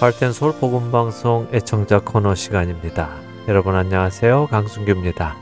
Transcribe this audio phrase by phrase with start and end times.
[0.00, 3.16] 할텐솔 복음방송 애청자 코너 시간입니다.
[3.48, 4.48] 여러분 안녕하세요.
[4.48, 5.36] 강순규입니다.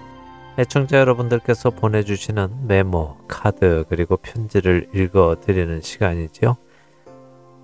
[0.59, 6.57] 애청자 여러분들께서 보내주시는 메모, 카드, 그리고 편지를 읽어드리는 시간이지요.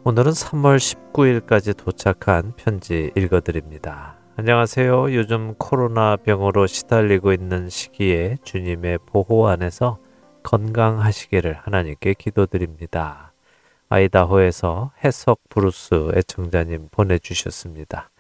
[0.05, 4.17] 오늘은 3월 19일까지 도착한 편지 읽어드립니다.
[4.37, 5.15] 안녕하세요.
[5.15, 9.99] 요즘 코로나 병으로 시달리고 있는 시기에 주님의 보호 안에서
[10.43, 13.28] 건강하시기를 하나님께 기도드립니다.
[13.91, 18.11] 아이다호에서 해석 브루스 애청자님 보내주셨습니다.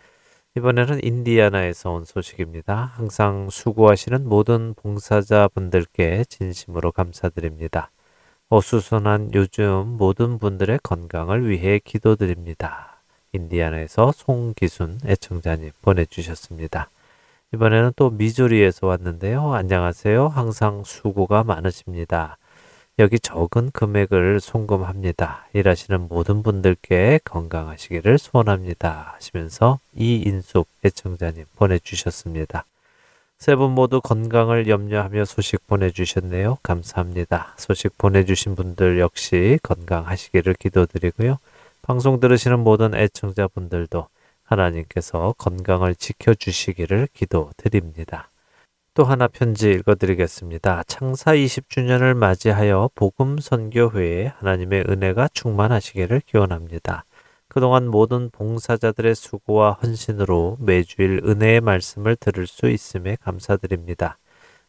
[0.56, 2.92] 이번에는 인디아나에서 온 소식입니다.
[2.96, 7.90] 항상 수고하시는 모든 봉사자분들께 진심으로 감사드립니다.
[8.48, 13.02] 어수선한 요즘 모든 분들의 건강을 위해 기도드립니다.
[13.32, 16.88] 인디아나에서 송기순 애청자님 보내주셨습니다.
[17.52, 19.52] 이번에는 또 미조리에서 왔는데요.
[19.52, 20.28] 안녕하세요.
[20.28, 22.38] 항상 수고가 많으십니다.
[22.98, 25.46] 여기 적은 금액을 송금합니다.
[25.52, 29.12] 일하시는 모든 분들께 건강하시기를 소원합니다.
[29.14, 32.64] 하시면서 이인숙 애청자님 보내주셨습니다.
[33.38, 36.58] 세 분 모두 건강을 염려하며 소식 보내주셨네요.
[36.64, 37.54] 감사합니다.
[37.56, 41.38] 소식 보내주신 분들 역시 건강하시기를 기도드리고요.
[41.82, 44.08] 방송 들으시는 모든 애청자분들도
[44.42, 48.28] 하나님께서 건강을 지켜주시기를 기도드립니다.
[48.98, 50.82] 또 하나 편지 읽어드리겠습니다.
[50.88, 57.04] 창사 20주년을 맞이하여 복음 선교회에 하나님의 은혜가 충만하시기를 기원합니다.
[57.46, 64.18] 그동안 모든 봉사자들의 수고와 헌신으로 매주일 은혜의 말씀을 들을 수 있음에 감사드립니다.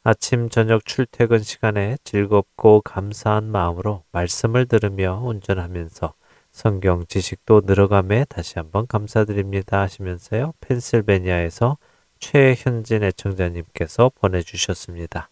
[0.04, 6.14] 아침, 저녁 출퇴근 시간에 즐겁고 감사한 마음으로 말씀을 들으며 운전하면서
[6.52, 10.54] 성경 지식도 늘어감에 다시 한번 감사드립니다 하시면서요.
[10.62, 11.80] 펜실베니아에서
[12.20, 15.30] 최현진 애청자님께서 보내주셨습니다.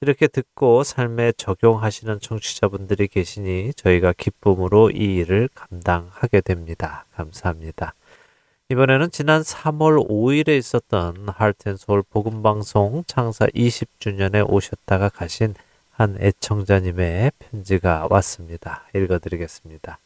[0.00, 7.06] 이렇게 듣고 삶에 적용하시는 청취자분들이 계시니 저희가 기쁨으로 이 일을 감당하게 됩니다.
[7.14, 7.94] 감사합니다.
[8.68, 15.54] 이번에는 지난 3월 5일에 있었던 하트앤소울 복음방송 창사 20주년에 오셨다가 가신
[15.90, 18.88] 한 애청자님의 편지가 왔습니다.
[18.94, 19.98] 읽어드리겠습니다.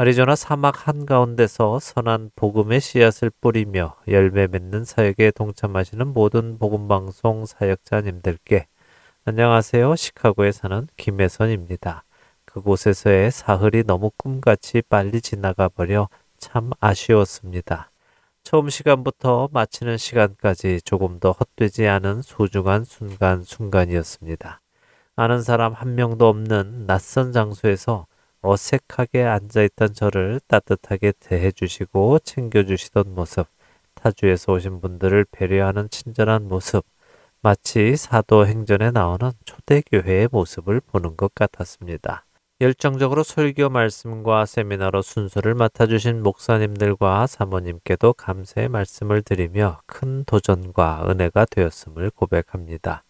[0.00, 8.68] 아리조나 사막 한가운데서 선한 복음의 씨앗을 뿌리며 열매 맺는 사역에 동참하시는 모든 복음방송 사역자님들께
[9.24, 9.96] 안녕하세요.
[9.96, 12.04] 시카고에 사는 김혜선입니다.
[12.44, 17.90] 그곳에서의 사흘이 너무 꿈같이 빨리 지나가 버려 참 아쉬웠습니다.
[18.44, 24.60] 처음 시간부터 마치는 시간까지 조금 더 헛되지 않은 소중한 순간순간이었습니다.
[25.16, 28.06] 아는 사람 한 명도 없는 낯선 장소에서
[28.42, 33.46] 어색하게 앉아있던 저를 따뜻하게 대해주시고 챙겨주시던 모습,
[33.94, 36.84] 타주에서 오신 분들을 배려하는 친절한 모습,
[37.40, 42.24] 마치 사도행전에 나오는 초대교회의 모습을 보는 것 같았습니다.
[42.60, 52.10] 열정적으로 설교 말씀과 세미나로 순서를 맡아주신 목사님들과 사모님께도 감사의 말씀을 드리며 큰 도전과 은혜가 되었음을
[52.10, 53.04] 고백합니다.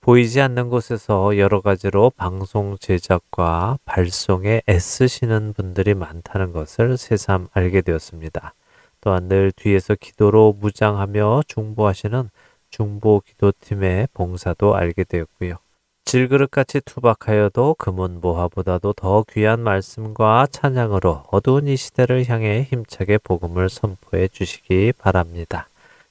[0.00, 8.54] 보이지 않는 곳에서 여러 가지로 방송 제작과 발송에 애쓰시는 분들이 많다는 것을 새삼 알게 되었습니다.
[9.00, 12.30] 또한 늘 뒤에서 기도로 무장하며 중보하시는
[12.70, 15.56] 중보 기도팀의 봉사도 알게 되었고요.
[16.04, 24.28] 질그릇같이 투박하여도 금은 모화보다도 더 귀한 말씀과 찬양으로 어두운 이 시대를 향해 힘차게 복음을 선포해
[24.28, 25.68] 주시기 바랍니다.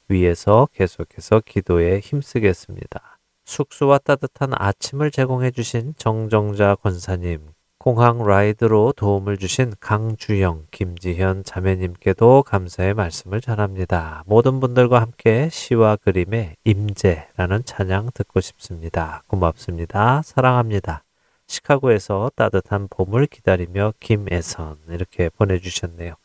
[0.07, 3.16] 위에서 계속해서 기도에 힘쓰겠습니다.
[3.47, 7.39] 숙소와 따뜻한 아침을 제공해 주신 정정자 권사님,
[7.77, 14.23] 공항 라이드로 도움을 주신 강주영, 김지현 자매님께도 감사의 말씀을 전합니다.
[14.25, 19.23] 모든 분들과 함께 시와 그림의 임재라는 찬양 듣고 싶습니다.
[19.27, 20.21] 고맙습니다.
[20.25, 21.03] 사랑합니다.
[21.47, 26.15] 시카고에서 따뜻한 봄을 기다리며 김애선 이렇게 보내주셨네요.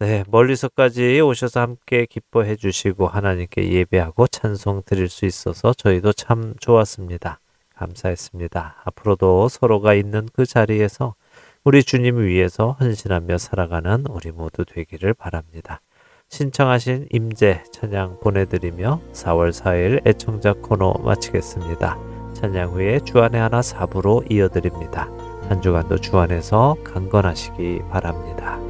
[0.00, 7.38] 네, 멀리서까지 오셔서 함께 기뻐해 주시고 하나님께 예배하고 찬송 드릴 수 있어서 저희도 참 좋았습니다.
[7.74, 8.76] 감사했습니다.
[8.84, 11.16] 앞으로도 서로가 있는 그 자리에서
[11.64, 15.82] 우리 주님 위해서 헌신하며 살아가는 우리 모두 되기를 바랍니다.
[16.30, 21.98] 신청하신 임재 찬양 보내드리며 4월 4일 애청자 코너 마치겠습니다.
[22.32, 25.10] 찬양 후에 주안의 하나 사부로 이어드립니다.
[25.50, 28.69] 한 주간도 주안에서 강건하시기 바랍니다.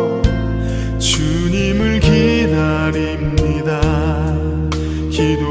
[1.01, 3.81] 주님을 기다립니다.
[5.09, 5.50] 기도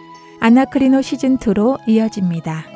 [0.41, 2.70] 아나크리노 시즌2로 이어집니다.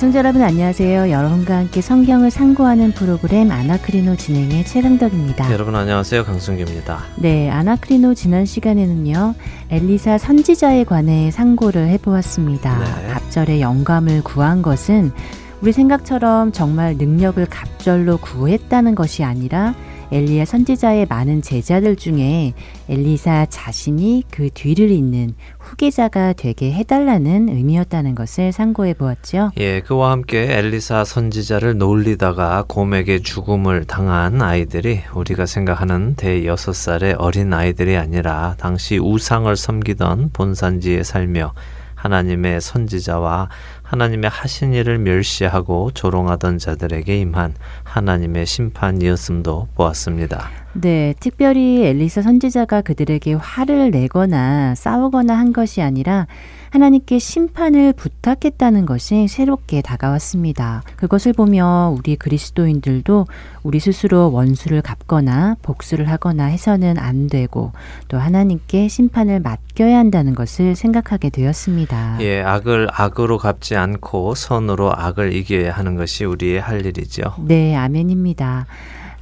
[0.00, 1.10] 애청자 여러분 안녕하세요.
[1.10, 5.52] 여러분과 함께 성경을 상고하는 프로그램 아나크리노 진행의 최강덕입니다.
[5.52, 6.24] 여러분 안녕하세요.
[6.24, 7.00] 강승규입니다.
[7.16, 9.34] 네, 아나크리노 지난 시간에는요.
[9.68, 12.78] 엘리사 선지자에 관해 상고를 해보았습니다.
[12.78, 13.08] 네.
[13.08, 15.12] 갑절의 영감을 구한 것은
[15.60, 19.74] 우리 생각처럼 정말 능력을 갑절로 구했다는 것이 아니라
[20.12, 22.52] 엘리야 선지자의 많은 제자들 중에
[22.88, 29.52] 엘리사 자신이 그 뒤를 잇는 후계자가 되게 해달라는 의미였다는 것을 상고해 보았죠.
[29.58, 37.52] 예, 그와 함께 엘리사 선지자를 놀리다가 곰에게 죽음을 당한 아이들이 우리가 생각하는 대여섯 살의 어린
[37.52, 41.52] 아이들이 아니라 당시 우상을 섬기던 본산지에 살며
[41.94, 43.48] 하나님의 선지자와
[43.90, 50.48] 하나님의 하신 일을 멸시하고 조롱하던 자들에게 임한 하나님의 심판이었음도 보았습니다.
[50.74, 56.28] 네, 특별히 엘리사 선지자가 그들에게 화를 내거나 싸우거나 한 것이 아니라
[56.70, 60.82] 하나님께 심판을 부탁했다는 것이 새롭게 다가왔습니다.
[60.96, 63.26] 그것을 보며 우리 그리스도인들도
[63.62, 67.72] 우리 스스로 원수를 갚거나 복수를 하거나 해서는 안 되고
[68.08, 72.18] 또 하나님께 심판을 맡겨야 한다는 것을 생각하게 되었습니다.
[72.20, 77.34] 예, 악을 악으로 갚지 않고 선으로 악을 이겨야 하는 것이 우리의 할 일이죠.
[77.38, 78.66] 네, 아멘입니다.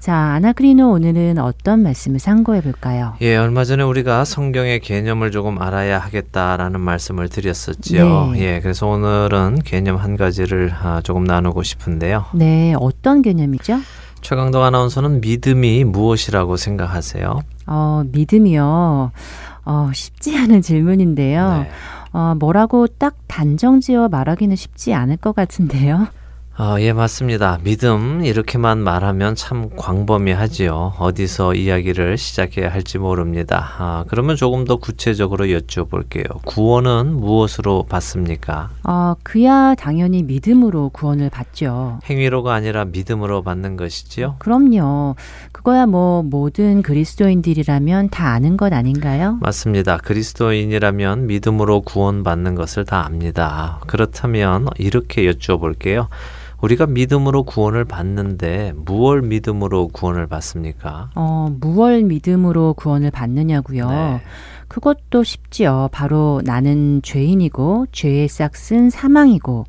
[0.08, 3.12] 자, 아나크리노 오늘은 어떤 말씀을 상고해 볼까요?
[3.20, 8.30] 예, 얼마 전에 우리가 성경의 개념을 조금 알아야 하겠다라는 말씀을 드렸었지요.
[8.32, 8.40] 네.
[8.40, 12.24] 예, 그래서 오늘은 개념 한 가지를 아, 조금 나누고 싶은데요.
[12.32, 13.80] 네, 어떤 개념이죠?
[14.22, 17.40] 최강덕 아나운서는 믿음이 무엇이라고 생각하세요?
[17.66, 19.12] 어, 믿음이요.
[19.66, 21.64] 어, 쉽지 않은 질문인데요.
[21.64, 21.70] 네.
[22.12, 26.06] 어, 뭐라고 딱 단정 지어 말하기는 쉽지 않을 것 같은데요.
[26.60, 27.60] 어, 예, 맞습니다.
[27.62, 30.94] 믿음, 이렇게만 말하면 참 광범위하지요.
[30.98, 33.76] 어디서 이야기를 시작해야 할지 모릅니다.
[33.78, 36.44] 아, 그러면 조금 더 구체적으로 여쭤볼게요.
[36.44, 38.70] 구원은 무엇으로 받습니까?
[38.82, 42.00] 어, 그야 당연히 믿음으로 구원을 받죠.
[42.10, 44.34] 행위로가 아니라 믿음으로 받는 것이지요?
[44.40, 45.14] 그럼요.
[45.52, 49.38] 그거야 뭐 모든 그리스도인들이라면 다 아는 것 아닌가요?
[49.42, 49.98] 맞습니다.
[49.98, 53.78] 그리스도인이라면 믿음으로 구원받는 것을 다 압니다.
[53.86, 56.08] 그렇다면 이렇게 여쭤볼게요.
[56.60, 61.10] 우리가 믿음으로 구원을 받는데 무얼 믿음으로 구원을 받습니까?
[61.14, 63.90] 어, 무얼 믿음으로 구원을 받느냐고요.
[63.90, 64.20] 네.
[64.66, 65.88] 그것도 쉽지요.
[65.92, 69.64] 바로 나는 죄인이고 죄의 싹은 사망이고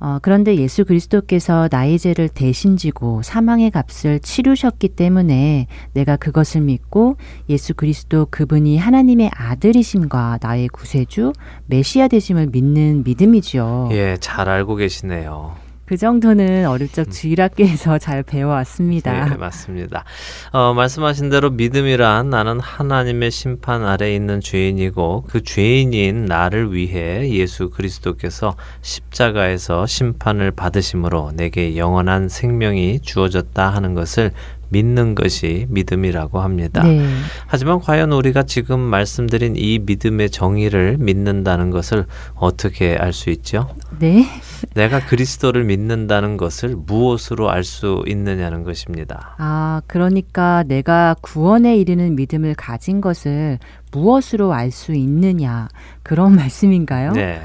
[0.00, 7.16] 어, 그런데 예수 그리스도께서 나의 죄를 대신 지고 사망의 값을 치르셨기 때문에 내가 그것을 믿고
[7.48, 11.32] 예수 그리스도 그분이 하나님의 아들이심과 나의 구세주
[11.66, 13.88] 메시아 되심을 믿는 믿음이지요.
[13.90, 15.67] 예, 잘 알고 계시네요.
[15.88, 19.32] 그 정도는 어릴 적 주일학교에서 잘 배워왔습니다.
[19.32, 20.04] 예, 맞습니다.
[20.52, 27.70] 어, 말씀하신 대로 믿음이란 나는 하나님의 심판 아래 있는 죄인이고 그 죄인인 나를 위해 예수
[27.70, 34.32] 그리스도께서 십자가에서 심판을 받으심으로 내게 영원한 생명이 주어졌다 하는 것을
[34.70, 36.82] 믿는 것이 믿음이라고 합니다.
[36.82, 37.06] 네.
[37.46, 43.74] 하지만 과연 우리가 지금 말씀드린 이 믿음의 정의를 믿는다는 것을 어떻게 알 수 있죠?
[43.98, 44.26] 네.
[44.74, 49.34] 내가 그리스도를 믿는다는 것을 무엇으로 알 수 있느냐는 것입니다.
[49.38, 53.58] 아, 그러니까 내가 구원에 이르는 믿음을 가진 것을
[53.92, 55.68] 무엇으로 알 수 있느냐.
[56.02, 57.12] 그런 말씀인가요?
[57.12, 57.40] 네.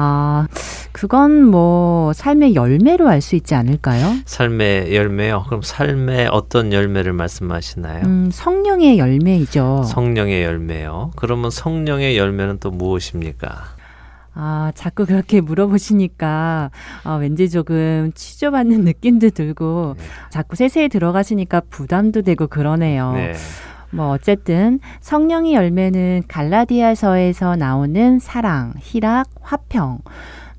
[0.00, 0.46] 아,
[0.92, 4.14] 그건 뭐 삶의 열매로 알 수 있지 않을까요?
[4.26, 5.44] 삶의 열매요.
[5.46, 8.04] 그럼 삶의 어떤 열매를 말씀하시나요?
[8.04, 9.82] 음, 성령의 열매이죠.
[9.86, 11.10] 성령의 열매요.
[11.16, 13.64] 그러면 성령의 열매는 또 무엇입니까?
[14.34, 16.70] 아, 자꾸 그렇게 물어보시니까
[17.02, 20.04] 아, 왠지 조금 취조받는 느낌도 들고 네.
[20.30, 23.14] 자꾸 세세히 들어가시니까 부담도 되고 그러네요.
[23.14, 23.34] 네.
[23.90, 30.00] 뭐 어쨌든 성령의 열매는 갈라디아서에서 나오는 사랑, 희락, 화평,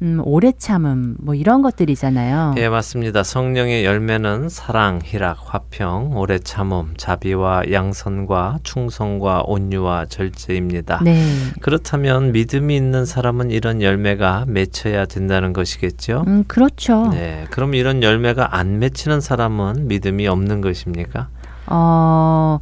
[0.02, 2.56] 음, 오래 참음 뭐 이런 것들이잖아요.
[2.58, 3.24] 예, 맞습니다.
[3.24, 11.02] 성령의 열매는 사랑, 희락, 화평, 오래 참음, 자비와 양선과 충성과 온유와 절제입니다.
[11.04, 11.22] 네.
[11.60, 16.24] 그렇다면 믿음이 있는 사람은 이런 열매가 맺혀야 된다는 것이겠죠?
[16.28, 17.10] 음, 그렇죠.
[17.10, 17.46] 네.
[17.50, 21.28] 그럼 이런 열매가 안 맺히는 사람은 믿음이 없는 것입니까?
[21.68, 22.60] 어,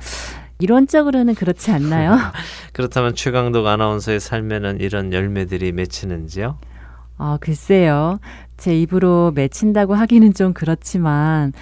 [0.60, 2.18] 이론적으로는 그렇지 않나요?
[2.74, 6.58] 그렇다면 최강덕 아나운서의 삶에는 이런 열매들이 맺히는지요?
[7.18, 8.20] 아, 글쎄요.
[8.58, 11.54] 제 입으로 맺힌다고 하기는 좀 그렇지만,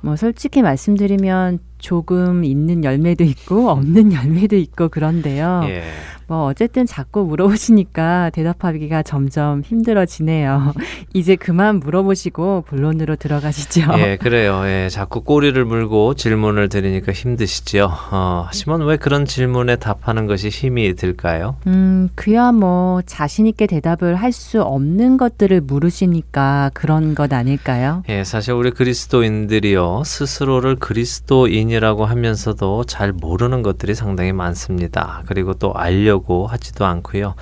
[0.00, 5.62] 뭐, 솔직히 말씀드리면 조금 있는 열매도 있고 없는 열매도 있고 그런데요.
[5.64, 5.82] 예.
[6.26, 10.74] 뭐 어쨌든 자꾸 물어보시니까 대답하기가 점점 힘들어지네요.
[11.14, 13.82] 이제 그만 물어보시고 본론으로 들어가시죠.
[13.98, 14.62] 예, 그래요.
[14.66, 17.90] 예, 자꾸 꼬리를 물고 질문을 드리니까 힘드시죠.
[18.10, 21.56] 어, 하지만 왜 그런 질문에 답하는 것이 힘이 들까요?
[21.66, 28.02] 음, 그야 뭐 자신 있게 대답을 할 수 없는 것들을 물으시니까 그런 것 아닐까요?
[28.08, 35.22] 예, 사실 우리 그리스도인들이요 스스로를 그리스도인이라고 하면서도 잘 모르는 것들이 상당히 많습니다.
[35.26, 37.34] 그리고 또 알려 하려고 하지도 않고요.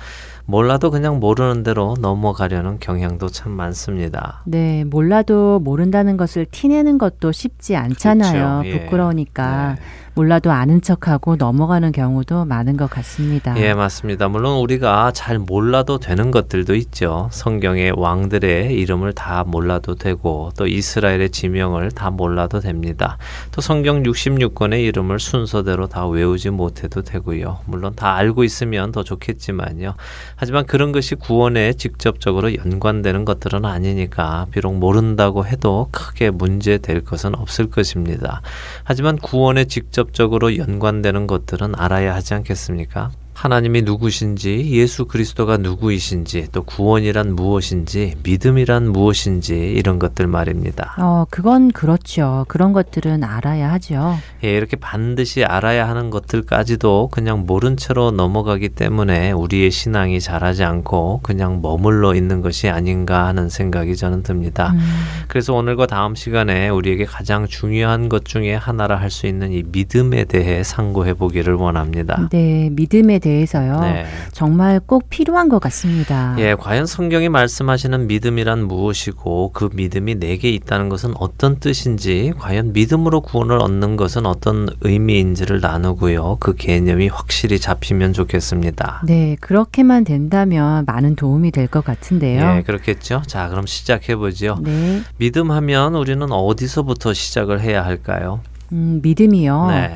[0.45, 4.41] 몰라도 그냥 모르는 대로 넘어가려는 경향도 참 많습니다.
[4.45, 8.61] 네, 몰라도 모른다는 것을 티내는 것도 쉽지 않잖아요.
[8.63, 8.67] 그렇죠.
[8.67, 8.79] 예.
[8.85, 9.75] 부끄러우니까.
[9.75, 9.81] 네.
[10.15, 13.55] 몰라도 아는 척하고 넘어가는 경우도 많은 것 같습니다.
[13.57, 14.27] 예, 맞습니다.
[14.27, 17.29] 물론 우리가 잘 몰라도 되는 것들도 있죠.
[17.31, 23.17] 성경의 왕들의 이름을 다 몰라도 되고 또 이스라엘의 지명을 다 몰라도 됩니다.
[23.51, 27.61] 또 성경 66권의 이름을 순서대로 다 외우지 못해도 되고요.
[27.65, 29.95] 물론 다 알고 있으면 더 좋겠지만요.
[30.35, 37.69] 하지만 그런 것이 구원에 직접적으로 연관되는 것들은 아니니까 비록 모른다고 해도 크게 문제될 것은 없을
[37.69, 38.41] 것입니다.
[38.83, 43.11] 하지만 구원에 직접 직접적으로 연관되는 것들은 알아야 하지 않겠습니까?
[43.33, 50.95] 하나님이 누구신지, 예수 그리스도가 누구이신지, 또 구원이란 무엇인지, 믿음이란 무엇인지 이런 것들 말입니다.
[50.99, 52.45] 어, 그건 그렇죠.
[52.49, 54.17] 그런 것들은 알아야 하죠.
[54.43, 61.21] 예, 이렇게 반드시 알아야 하는 것들까지도 그냥 모른 채로 넘어가기 때문에 우리의 신앙이 자라지 않고
[61.23, 64.71] 그냥 머물러 있는 것이 아닌가 하는 생각이 저는 듭니다.
[64.73, 64.79] 음.
[65.27, 70.23] 그래서 오늘과 다음 시간에 우리에게 가장 중요한 것 중에 하나라 할 수 있는 이 믿음에
[70.25, 72.27] 대해 상고해 보기를 원합니다.
[72.31, 73.79] 네, 믿음에 대해서요.
[73.79, 74.05] 네.
[74.31, 76.35] 정말 꼭 필요한 것 같습니다.
[76.37, 83.21] 예, 과연 성경이 말씀하시는 믿음이란 무엇이고 그 믿음이 내게 있다는 것은 어떤 뜻인지, 과연 믿음으로
[83.21, 86.37] 구원을 얻는 것은 어떤 의미인지를 나누고요.
[86.39, 89.01] 그 개념이 확실히 잡히면 좋겠습니다.
[89.07, 92.57] 네, 그렇게만 된다면 많은 도움이 될 것 같은데요.
[92.57, 93.23] 예, 그렇겠죠.
[93.25, 94.59] 자, 그럼 시작해 보죠.
[94.61, 95.01] 네.
[95.17, 98.41] 믿음하면 우리는 어디서부터 시작을 해야 할까요?
[98.73, 99.67] 음, 믿음이요.
[99.69, 99.95] 네.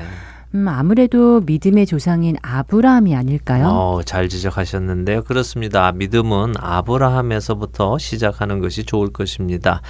[0.58, 3.68] 음, 아무래도 믿음의 조상인 아브라함이 아닐까요?
[3.68, 5.24] 어, 잘 지적하셨는데요.
[5.24, 5.92] 그렇습니다.
[5.92, 9.82] 믿음은 아브라함에서부터 시작하는 것이 좋을 것입니다.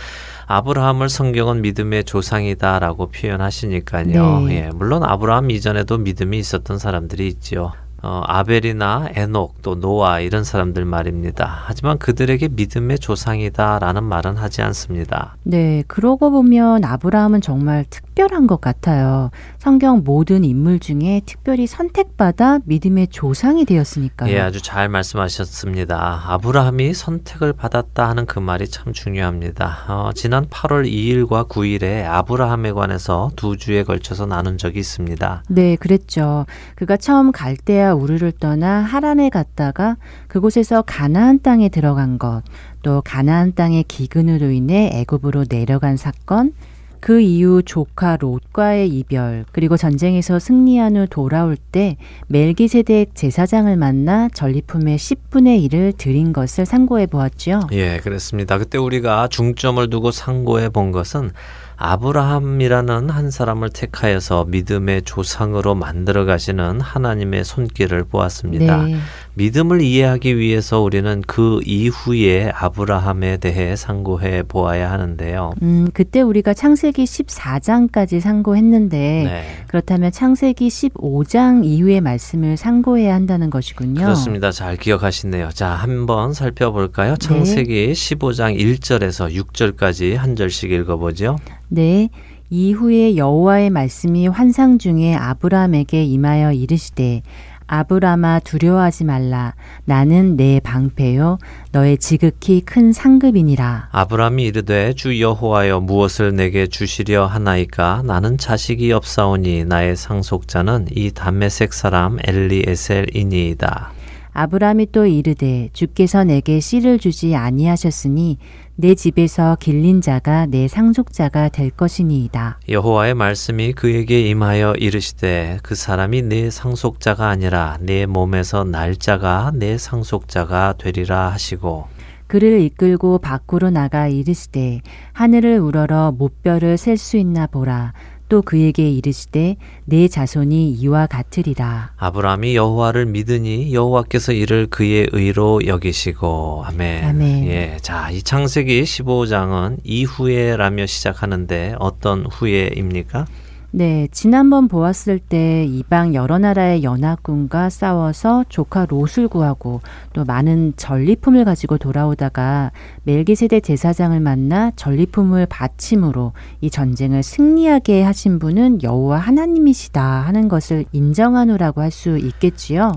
[0.47, 4.41] 아브라함을 성경은 믿음의 조상이다라고 표현하시니까요.
[4.41, 4.55] 네.
[4.55, 7.71] 예, 물론 아브라함 이전에도 믿음이 있었던 사람들이 있죠.
[8.03, 11.63] 어, 아벨이나 에녹 또 노아 이런 사람들 말입니다.
[11.65, 15.35] 하지만 그들에게 믿음의 조상이다라는 말은 하지 않습니다.
[15.43, 19.31] 네, 그러고 보면 아브라함은 정말 특별한 것 같아요.
[19.57, 24.31] 성경 모든 인물 중에 특별히 선택받아 믿음의 조상이 되었으니까요.
[24.31, 26.23] 예, 아주 잘 말씀하셨습니다.
[26.27, 29.85] 아브라함이 선택을 받았다 하는 그 말이 참 중요합니다.
[29.87, 35.43] 어, 지난 8월 2일과 9일에 아브라함에 관해서 두 주에 걸쳐서 나눈 적이 있습니다.
[35.49, 36.45] 네, 그랬죠.
[36.75, 39.97] 그가 처음 갈대아 우르를 떠나 하란에 갔다가
[40.27, 42.43] 그곳에서 가나안 땅에 들어간 것,
[42.81, 46.53] 또 가나안 땅의 기근으로 인해 애굽으로 내려간 사건,
[46.99, 51.97] 그 이후 조카 롯과의 이별, 그리고 전쟁에서 승리한 후 돌아올 때
[52.27, 57.61] 멜기세덱 제사장을 만나 전리품의 10분의 1을 드린 것을 상고해 보았죠.
[57.71, 58.57] 예, 그렇습니다.
[58.57, 61.31] 그때 우리가 중점을 두고 상고해 본 것은
[61.77, 68.83] 아브라함이라는 한 사람을 택하여서 믿음의 조상으로 만들어 가시는 하나님의 손길을 보았습니다.
[68.83, 68.97] 네.
[69.37, 75.53] 믿음을 이해하기 위해서 우리는 그 이후에 아브라함에 대해 상고해 보아야 하는데요.
[75.61, 79.43] 음, 그때 우리가 창세기 14장까지 상고했는데 네.
[79.67, 84.01] 그렇다면 창세기 15장 이후의 말씀을 상고해야 한다는 것이군요.
[84.01, 84.51] 그렇습니다.
[84.51, 85.49] 잘 기억하시네요.
[85.53, 87.11] 자, 한번 살펴볼까요?
[87.11, 87.17] 네.
[87.19, 87.93] 창세기 네.
[87.93, 91.37] 15장 1절에서 6절까지 한 절씩 읽어보죠.
[91.69, 92.09] 네.
[92.49, 97.21] 이후에 여호와의 말씀이 환상 중에 아브라함에게 임하여 이르시되
[97.67, 99.53] 아브라마 두려워하지 말라.
[99.85, 101.37] 나는 내 방패요.
[101.71, 103.89] 너의 지극히 큰 상급이니라.
[103.91, 108.03] 아브라함이 이르되 주 여호와여 무엇을 내게 주시려 하나이까?
[108.05, 113.91] 나는 자식이 없사오니 나의 상속자는 이 담메색 사람 엘리에셀이니이다.
[114.33, 118.37] 아브라함이 또 이르되 주께서 내게 씨를 주지 아니하셨으니
[118.79, 122.59] 내 집에서 길린 자가 내 상속자가 될 것이니이다.
[122.69, 130.75] 여호와의 말씀이 그에게 임하여 이르시되 그 사람이 내 상속자가 아니라 내 몸에서 날짜가 내 상속자가
[130.77, 131.87] 되리라 하시고
[132.27, 134.81] 그를 이끌고 밖으로 나가 이르시되
[135.13, 137.93] 하늘을 우러러 못별을 셀수 있나 보라
[138.29, 141.91] 또 그에게 이르시되 내 자손이 이와 같으리라.
[141.97, 147.03] 아브라함이 여호와를 믿으니 여호와께서 이를 그의 의로 여기시고 아멘.
[147.05, 147.47] 아멘.
[147.47, 147.77] 예.
[147.81, 153.25] 자, 이 창세기 15장은 이후에라며 시작하는데 어떤 후에입니까?
[153.71, 159.81] 네, 지난번 보았을 때 이방 여러 나라의 연합군과 싸워서 조카 롯을 구하고
[160.13, 162.71] 또 많은 전리품을 가지고 돌아오다가
[163.03, 171.81] 멜기세대 제사장을 만나 전리품을 바침으로 이 전쟁을 승리하게 하신 분은 여호와 하나님이시다 하는 것을 인정하노라고
[171.81, 172.91] 할 수 있겠지요.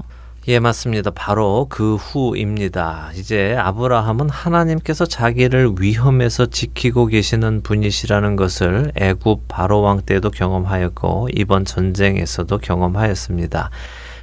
[0.49, 1.11] 예, 맞습니다.
[1.11, 3.11] 바로 그 후입니다.
[3.15, 11.67] 이제 아브라함은 하나님께서 자기를 위험에서 지키고 계시는 분이시라는 것을 애굽 바로 왕 때도 경험하였고 이번
[11.67, 13.69] 전쟁에서도 경험하였습니다.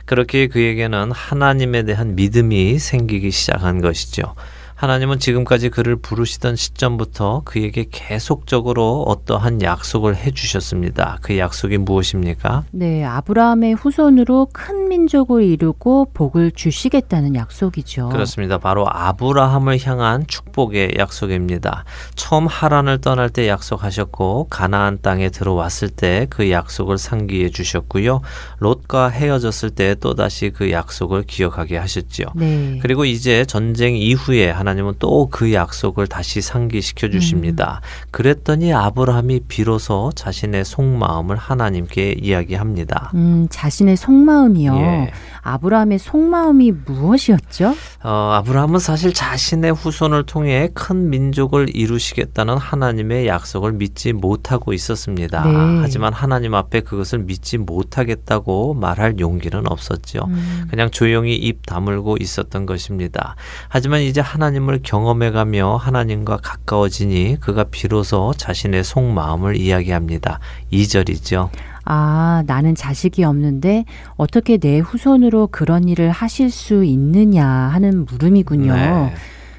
[0.06, 4.34] 그렇게 그에게는 하나님에 대한 믿음이 생기기 시작한 것이죠.
[4.78, 11.18] 하나님은 지금까지 그를 부르시던 시점부터 그에게 계속적으로 어떠한 약속을 해 주셨습니다.
[11.22, 12.64] 그 약속이 무엇입니까?
[12.72, 18.10] 네, 아브라함의 후손으로 큰 민족을 이루고 복을 주시겠다는 약속이죠.
[18.10, 18.58] 그렇습니다.
[18.58, 21.84] 바로 아브라함을 향한 축복의 약속입니다.
[22.16, 28.22] 처음 하란을 떠날 때 약속하셨고 가나안 땅에 들어왔을 때 그 약속을 상기해 주셨고요.
[28.60, 32.28] 롯과 헤어졌을 때 또다시 그 약속을 기억하게 하셨지요.
[32.36, 32.78] 네.
[32.82, 37.82] 그리고 이제 전쟁 이후에 하 나님은 또 그 약속을 다시 상기시켜 주십니다.
[37.84, 38.08] 음.
[38.12, 43.12] 그랬더니 아브라함이 비로소 자신의 속마음을 하나님께 이야기합니다.
[43.14, 44.76] 음, 자신의 속마음이요.
[44.76, 45.12] 예.
[45.42, 47.74] 아브라함의 속마음이 무엇이었죠?
[48.04, 55.46] 어, 아브라함은 사실 자신의 후손을 통해 큰 민족을 이루시겠다는 하나님의 약속을 믿지 못하고 있었습니다.
[55.46, 55.54] 네.
[55.82, 60.26] 하지만 하나님 앞에 그것을 믿지 못하겠다고 말할 용기는 없었죠.
[60.28, 60.68] 음.
[60.70, 63.36] 그냥 조용히 입 다물고 있었던 것입니다.
[63.70, 70.40] 하지만 이제 하나님 을 경험해가며 하나님과 가까워지니 그가 비로소 자신의 속마음을 이야기합니다.
[70.74, 71.50] 2절이죠.
[71.86, 73.86] 아, 나는 자식이 없는데
[74.18, 78.76] 어떻게 내 후손으로 그런 일을 하실 수 있느냐 하는 물음이군요.
[78.76, 79.14] 네.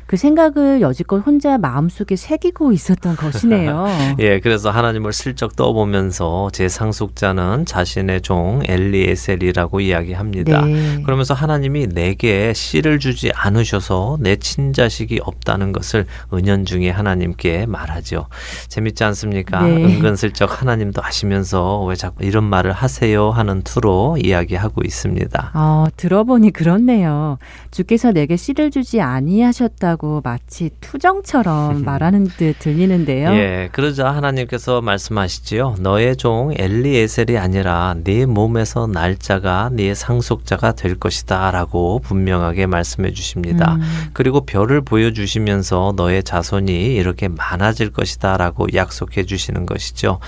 [0.08, 3.84] 그 생각을 여지껏 혼자 마음속에 새기고 있었던 것이네요.
[4.20, 10.64] 예, 그래서 하나님을 슬쩍 떠보면서 제 상속자는 자신의 종 엘리에셀이라고 이야기합니다.
[10.64, 11.02] 네.
[11.02, 18.28] 그러면서 하나님이 내게 씨를 주지 않으셔서 내 친자식이 없다는 것을 은연중에 하나님께 말하죠.
[18.68, 19.62] 재밌지 않습니까?
[19.62, 19.84] 네.
[19.84, 25.50] 은근슬쩍 하나님도 아시면서 왜 자꾸 이런 말을 하세요 하는 투로 이야기하고 있습니다.
[25.52, 27.36] 어, 들어보니 그렇네요.
[27.70, 33.30] 주께서 내게 씨를 주지 아니하셨다 있다고 마치 투정처럼 말하는 듯 들리는데요.
[33.34, 35.76] 예, 그러자 하나님께서 말씀하시지요.
[35.80, 43.74] 너의 종 엘리에셀이 아니라 네 몸에서 날짜가 네 상속자가 될 것이다라고 분명하게 말씀해 주십니다.
[43.74, 43.82] 음.
[44.14, 50.20] 그리고 별을 보여 주시면서 너의 자손이 이렇게 많아질 것이다라고 약속해 주시는 것이죠.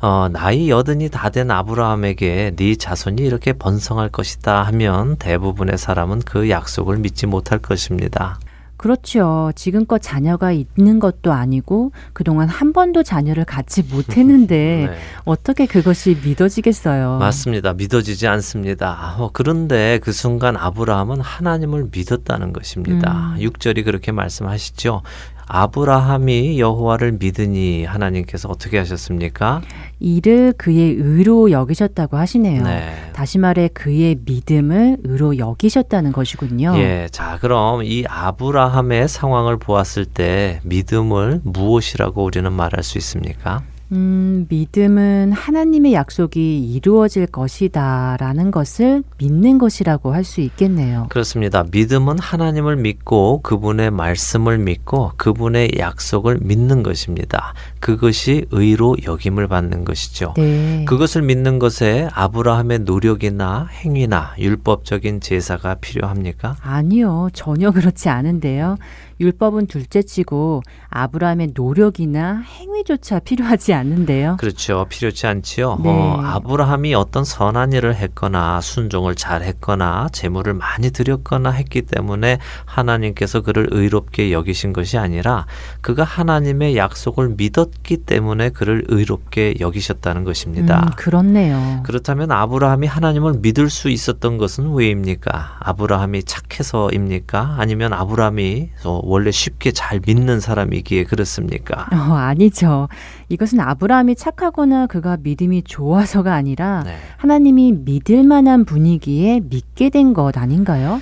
[0.00, 6.48] 어, 나이 여든이 다 된 아브라함에게 네 자손이 이렇게 번성할 것이다 하면 대부분의 사람은 그
[6.48, 8.38] 약속을 믿지 못할 것입니다.
[8.78, 9.52] 그렇죠.
[9.56, 14.98] 지금껏 자녀가 있는 것도 아니고 그동안 한 번도 자녀를 갖지 못했는데 네.
[15.24, 17.18] 어떻게 그것이 믿어지겠어요?
[17.18, 17.74] 맞습니다.
[17.74, 19.16] 믿어지지 않습니다.
[19.18, 23.34] 어, 그런데 그 순간 아브라함은 하나님을 믿었다는 것입니다.
[23.36, 23.40] 음.
[23.40, 25.02] 6절이 그렇게 말씀하시죠.
[25.48, 29.62] 아브라함이 여호와를 믿으니 하나님께서 어떻게 하셨습니까?
[29.98, 32.62] 이를 그의 의로 여기셨다고 하시네요.
[32.62, 32.94] 네.
[33.14, 36.74] 다시 말해 그의 믿음을 의로 여기셨다는 것이군요.
[36.76, 37.08] 예.
[37.10, 43.62] 자, 그럼 이 아브라함의 상황을 보았을 때 믿음을 무엇이라고 우리는 말할 수 있습니까?
[43.92, 51.06] 음, 믿음은 하나님의 약속이 이루어질 것이다 라는 것을 믿는 것이라고 할 수 있겠네요.
[51.08, 51.64] 그렇습니다.
[51.70, 57.54] 믿음은 하나님을 믿고 그분의 말씀을 믿고 그분의 약속을 믿는 것입니다.
[57.80, 60.34] 그것이 의로 여김을 받는 것이죠.
[60.36, 60.84] 네.
[60.86, 66.56] 그것을 믿는 것에 아브라함의 노력이나 행위나 율법적인 제사가 필요합니까?
[66.60, 67.30] 아니요.
[67.32, 68.76] 전혀 그렇지 않은데요.
[69.20, 74.36] 율법은 둘째치고 아브라함의 노력이나 행위조차 필요하지 않는데요.
[74.38, 74.86] 그렇죠.
[74.88, 75.80] 필요치 않지요.
[75.82, 75.90] 네.
[75.90, 83.40] 어, 아브라함이 어떤 선한 일을 했거나 순종을 잘 했거나 재물을 많이 드렸거나 했기 때문에 하나님께서
[83.40, 85.46] 그를 의롭게 여기신 것이 아니라
[85.80, 90.80] 그가 하나님의 약속을 믿었기 때문에 그를 의롭게 여기셨다는 것입니다.
[90.80, 91.82] 음, 그렇네요.
[91.84, 95.58] 그렇다면 아브라함이 하나님을 믿을 수 있었던 것은 왜입니까?
[95.60, 97.56] 아브라함이 착해서입니까?
[97.58, 98.70] 아니면 아브라함이
[99.08, 101.86] 원래 쉽게 잘 믿는 사람이기에 그렇습니까?
[101.92, 102.88] 어, 아니죠.
[103.28, 106.96] 이것은 아브라함이 착하거나 그가 믿음이 좋아서가 아니라 네.
[107.16, 111.00] 하나님이 믿을 만한 분위기에 믿게 된 것 아닌가요?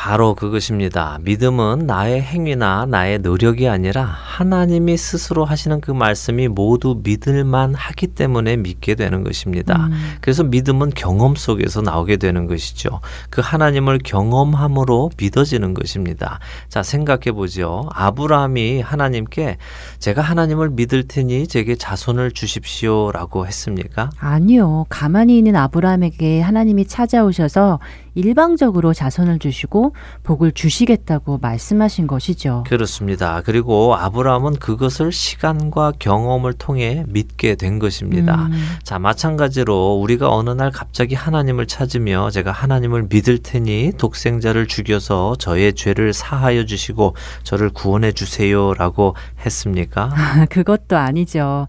[0.00, 1.18] 바로 그것입니다.
[1.22, 8.58] 믿음은 나의 행위나 나의 노력이 아니라 하나님이 스스로 하시는 그 말씀이 모두 믿을만 하기 때문에
[8.58, 9.88] 믿게 되는 것입니다.
[9.90, 10.16] 음.
[10.20, 13.00] 그래서 믿음은 경험 속에서 나오게 되는 것이죠.
[13.28, 16.38] 그 하나님을 경험함으로 믿어지는 것입니다.
[16.68, 17.88] 자, 생각해 보죠.
[17.92, 19.56] 아브라함이 하나님께
[19.98, 24.10] 제가 하나님을 믿을 테니 제게 자손을 주십시오라고 했습니까?
[24.20, 24.86] 아니요.
[24.88, 27.80] 가만히 있는 아브라함에게 하나님이 찾아오셔서
[28.14, 32.64] 일방적으로 자손을 주시고 복을 주시겠다고 말씀하신 것이죠.
[32.66, 33.42] 그렇습니다.
[33.44, 38.46] 그리고 아브라함은 그것을 시간과 경험을 통해 믿게 된 것입니다.
[38.46, 38.76] 음.
[38.82, 45.74] 자, 마찬가지로 우리가 어느 날 갑자기 하나님을 찾으며 제가 하나님을 믿을 테니 독생자를 죽여서 저의
[45.74, 50.12] 죄를 사하여 주시고 저를 구원해 주세요라고 했습니까?
[50.50, 51.66] 그것도 아니죠.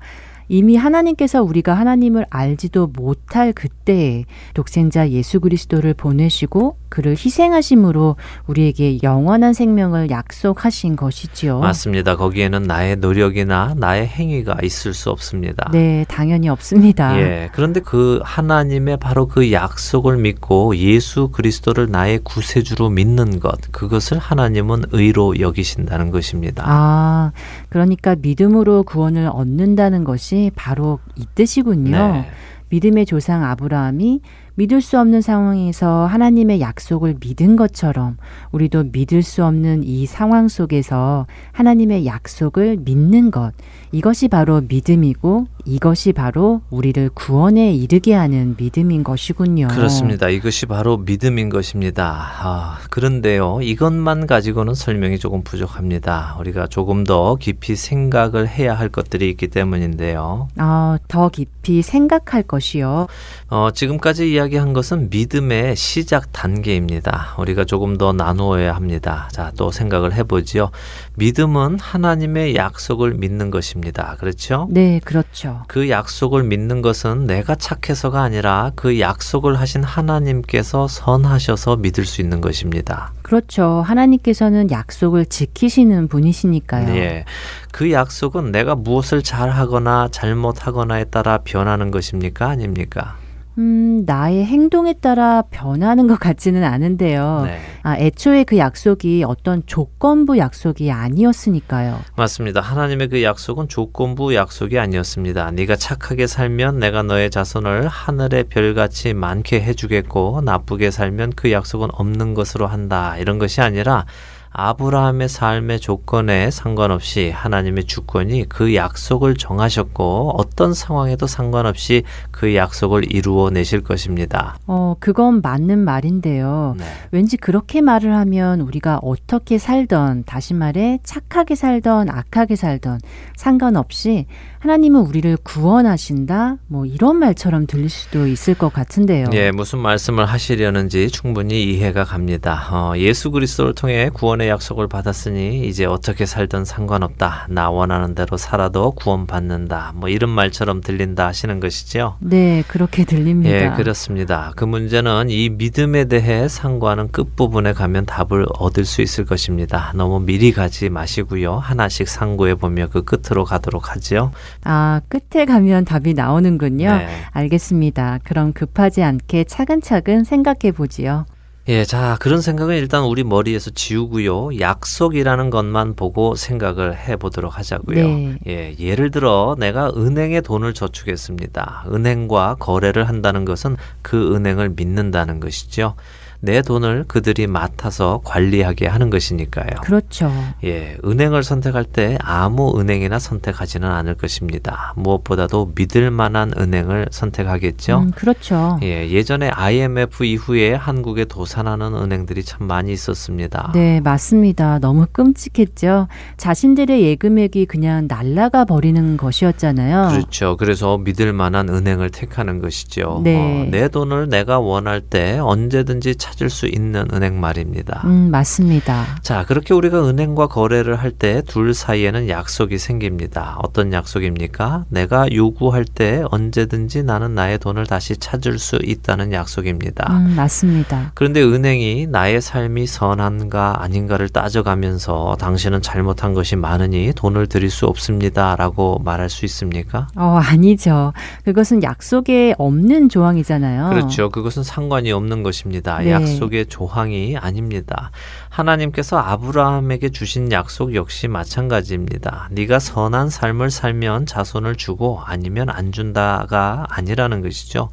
[0.50, 8.16] 이미 하나님께서 우리가 하나님을 알지도 못할 그때에 독생자 예수 그리스도를 보내시고 그를 희생하심으로
[8.48, 11.60] 우리에게 영원한 생명을 약속하신 것이지요.
[11.60, 12.16] 맞습니다.
[12.16, 15.70] 거기에는 나의 노력이나 나의 행위가 있을 수 없습니다.
[15.72, 17.20] 네, 당연히 없습니다.
[17.20, 17.50] 예.
[17.54, 24.86] 그런데 그 하나님의 바로 그 약속을 믿고 예수 그리스도를 나의 구세주로 믿는 것, 그것을 하나님은
[24.92, 26.64] 의로 여기신다는 것입니다.
[26.66, 27.32] 아,
[27.70, 31.92] 그러니까 믿음으로 구원을 얻는다는 것이 바로 이 뜻이군요.
[31.92, 32.26] 네.
[32.70, 34.22] 믿음의 조상 아브라함이
[34.56, 38.18] 믿을 수 없는 상황에서 하나님의 약속을 믿은 것처럼
[38.52, 43.54] 우리도 믿을 수 없는 이 상황 속에서 하나님의 약속을 믿는 것.
[43.92, 49.68] 이것이 바로 믿음이고 이것이 바로 우리를 구원에 이르게 하는 믿음인 것이군요.
[49.68, 50.28] 그렇습니다.
[50.28, 52.32] 이것이 바로 믿음인 것입니다.
[52.40, 56.38] 아, 그런데요, 이것만 가지고는 설명이 조금 부족합니다.
[56.40, 60.48] 우리가 조금 더 깊이 생각을 해야 할 것들이 있기 때문인데요.
[60.58, 63.06] 아, 더 깊이 생각할 것이요.
[63.50, 67.36] 어, 지금까지 이야기한 것은 믿음의 시작 단계입니다.
[67.38, 69.30] 우리가 조금 더 나누어야 합니다.
[69.32, 70.72] 자, 또 생각을 해보지요.
[71.20, 74.16] 믿음은 하나님의 약속을 믿는 것입니다.
[74.20, 74.68] 그렇죠?
[74.72, 75.64] 네, 그렇죠.
[75.68, 82.40] 그 약속을 믿는 것은 내가 착해서가 아니라 그 약속을 하신 하나님께서 선하셔서 믿을 수 있는
[82.40, 83.12] 것입니다.
[83.22, 83.84] 그렇죠.
[83.86, 86.86] 하나님께서는 약속을 지키시는 분이시니까요.
[86.86, 87.26] 네.
[87.74, 92.48] 그 약속은 내가 무엇을 잘하거나 잘못하거나에 따라 변하는 것입니까?
[92.48, 93.18] 아닙니까?
[93.60, 97.44] 음, 나의 행동에 따라 변하는 것 같지는 않은데요.
[97.46, 97.60] 네.
[97.84, 102.00] 아, 애초에 그 약속이 어떤 조건부 약속이 아니었으니까요.
[102.16, 102.62] 맞습니다.
[102.62, 105.52] 하나님의 그 약속은 조건부 약속이 아니었습니다.
[105.52, 112.36] 네가 착하게 살면 내가 너의 자손을 하늘의 별같이 많게 해주겠고 나쁘게 살면 그 약속은 없는
[112.36, 113.18] 것으로 한다.
[113.18, 114.06] 이런 것이 아니라
[114.52, 123.50] 아브라함의 삶의 조건에 상관없이 하나님의 주권이 그 약속을 정하셨고 어떤 상황에도 상관없이 그 약속을 이루어
[123.52, 124.58] 내실 것입니다.
[124.66, 126.76] 어, 그건 맞는 말인데요.
[126.78, 126.86] 네.
[127.12, 133.00] 왠지 그렇게 말을 하면 우리가 어떻게 살던 다시 말해 착하게 살던 악하게 살던
[133.36, 134.26] 상관없이
[134.60, 136.58] 하나님은 우리를 구원하신다?
[136.68, 139.28] 뭐 이런 말처럼 들릴 수도 있을 것 같은데요.
[139.32, 142.68] 예, 무슨 말씀을 하시려는지 충분히 이해가 갑니다.
[142.72, 147.48] 어, 예수 그리스도를 통해 구원의 약속을 받았으니 이제 어떻게 살든 상관없다.
[147.50, 149.94] 나 원하는 대로 살아도 구원받는다.
[149.96, 152.18] 뭐 이런 말처럼 들린다 하시는 것이죠.
[152.20, 153.56] 네, 그렇게 들립니다.
[153.56, 154.52] 예, 그렇습니다.
[154.58, 159.94] 그 문제는 이 믿음에 대해 상고하는 끝부분에 가면 답을 얻을 수 있을 것입니다.
[159.96, 161.56] 너무 미리 가지 마시고요.
[161.56, 164.32] 하나씩 상고해 보며 그 끝으로 가도록 하지요.
[164.64, 166.98] 아, 끝에 가면 답이 나오는군요.
[166.98, 167.08] 네.
[167.32, 168.20] 알겠습니다.
[168.24, 171.26] 그럼 급하지 않게 차근차근 생각해 보지요.
[171.70, 174.60] 예, 자, 그런 생각은 일단 우리 머리에서 지우고요.
[174.60, 178.08] 약속이라는 것만 보고 생각을 해 보도록 하자고요.
[178.08, 178.38] 네.
[178.48, 181.86] 예, 예를 들어 내가 은행에 돈을 저축했습니다.
[181.92, 185.94] 은행과 거래를 한다는 것은 그 은행을 믿는다는 것이죠.
[186.42, 189.82] 내 돈을 그들이 맡아서 관리하게 하는 것이니까요.
[189.84, 190.32] 그렇죠.
[190.64, 194.94] 예, 은행을 선택할 때 아무 은행이나 선택하지는 않을 것입니다.
[194.96, 198.00] 무엇보다도 믿을 만한 은행을 선택하겠죠.
[198.00, 198.80] 음, 그렇죠.
[198.84, 203.72] 예, 예전에 IMF 이후에 한국에 도산하는 은행들이 참 많이 있었습니다.
[203.74, 204.80] 네, 맞습니다.
[204.80, 206.08] 너무 끔찍했죠.
[206.38, 210.10] 자신들의 예금액이 그냥 날라가 버리는 것이었잖아요.
[210.12, 210.56] 그렇죠.
[210.58, 213.22] 그래서 믿을 만한 은행을 택하는 것이죠.
[213.24, 213.66] 네.
[213.68, 218.02] 어, 내 돈을 내가 원할 때 언제든지 찾을 수 있는 은행 말입니다.
[218.06, 219.06] 음, 맞습니다.
[219.22, 223.58] 자, 그렇게 우리가 은행과 거래를 할 때 둘 사이에는 약속이 생깁니다.
[223.64, 224.86] 어떤 약속입니까?
[224.90, 230.14] 내가 요구할 때 언제든지 나는 나의 돈을 다시 찾을 수 있다는 약속입니다.
[230.14, 231.12] 음, 맞습니다.
[231.16, 239.00] 그런데 은행이 나의 삶이 선한가 아닌가를 따져가면서 당신은 잘못한 것이 많으니 돈을 드릴 수 없습니다라고
[239.04, 240.08] 말할 수 있습니까?
[240.16, 241.14] 어, 아니죠.
[241.44, 243.90] 그것은 약속에 없는 조항이잖아요.
[243.90, 244.30] 그렇죠.
[244.30, 246.00] 그것은 상관이 없는 것입니다.
[246.00, 246.12] 네.
[246.22, 248.12] 약속의 조항이 아닙니다.
[248.50, 252.50] 하나님께서 아브라함에게 주신 약속 역시 마찬가지입니다.
[252.52, 257.90] 네가 선한 삶을 살면 자손을 주고 아니면 안 준다가 아니라는 것이죠.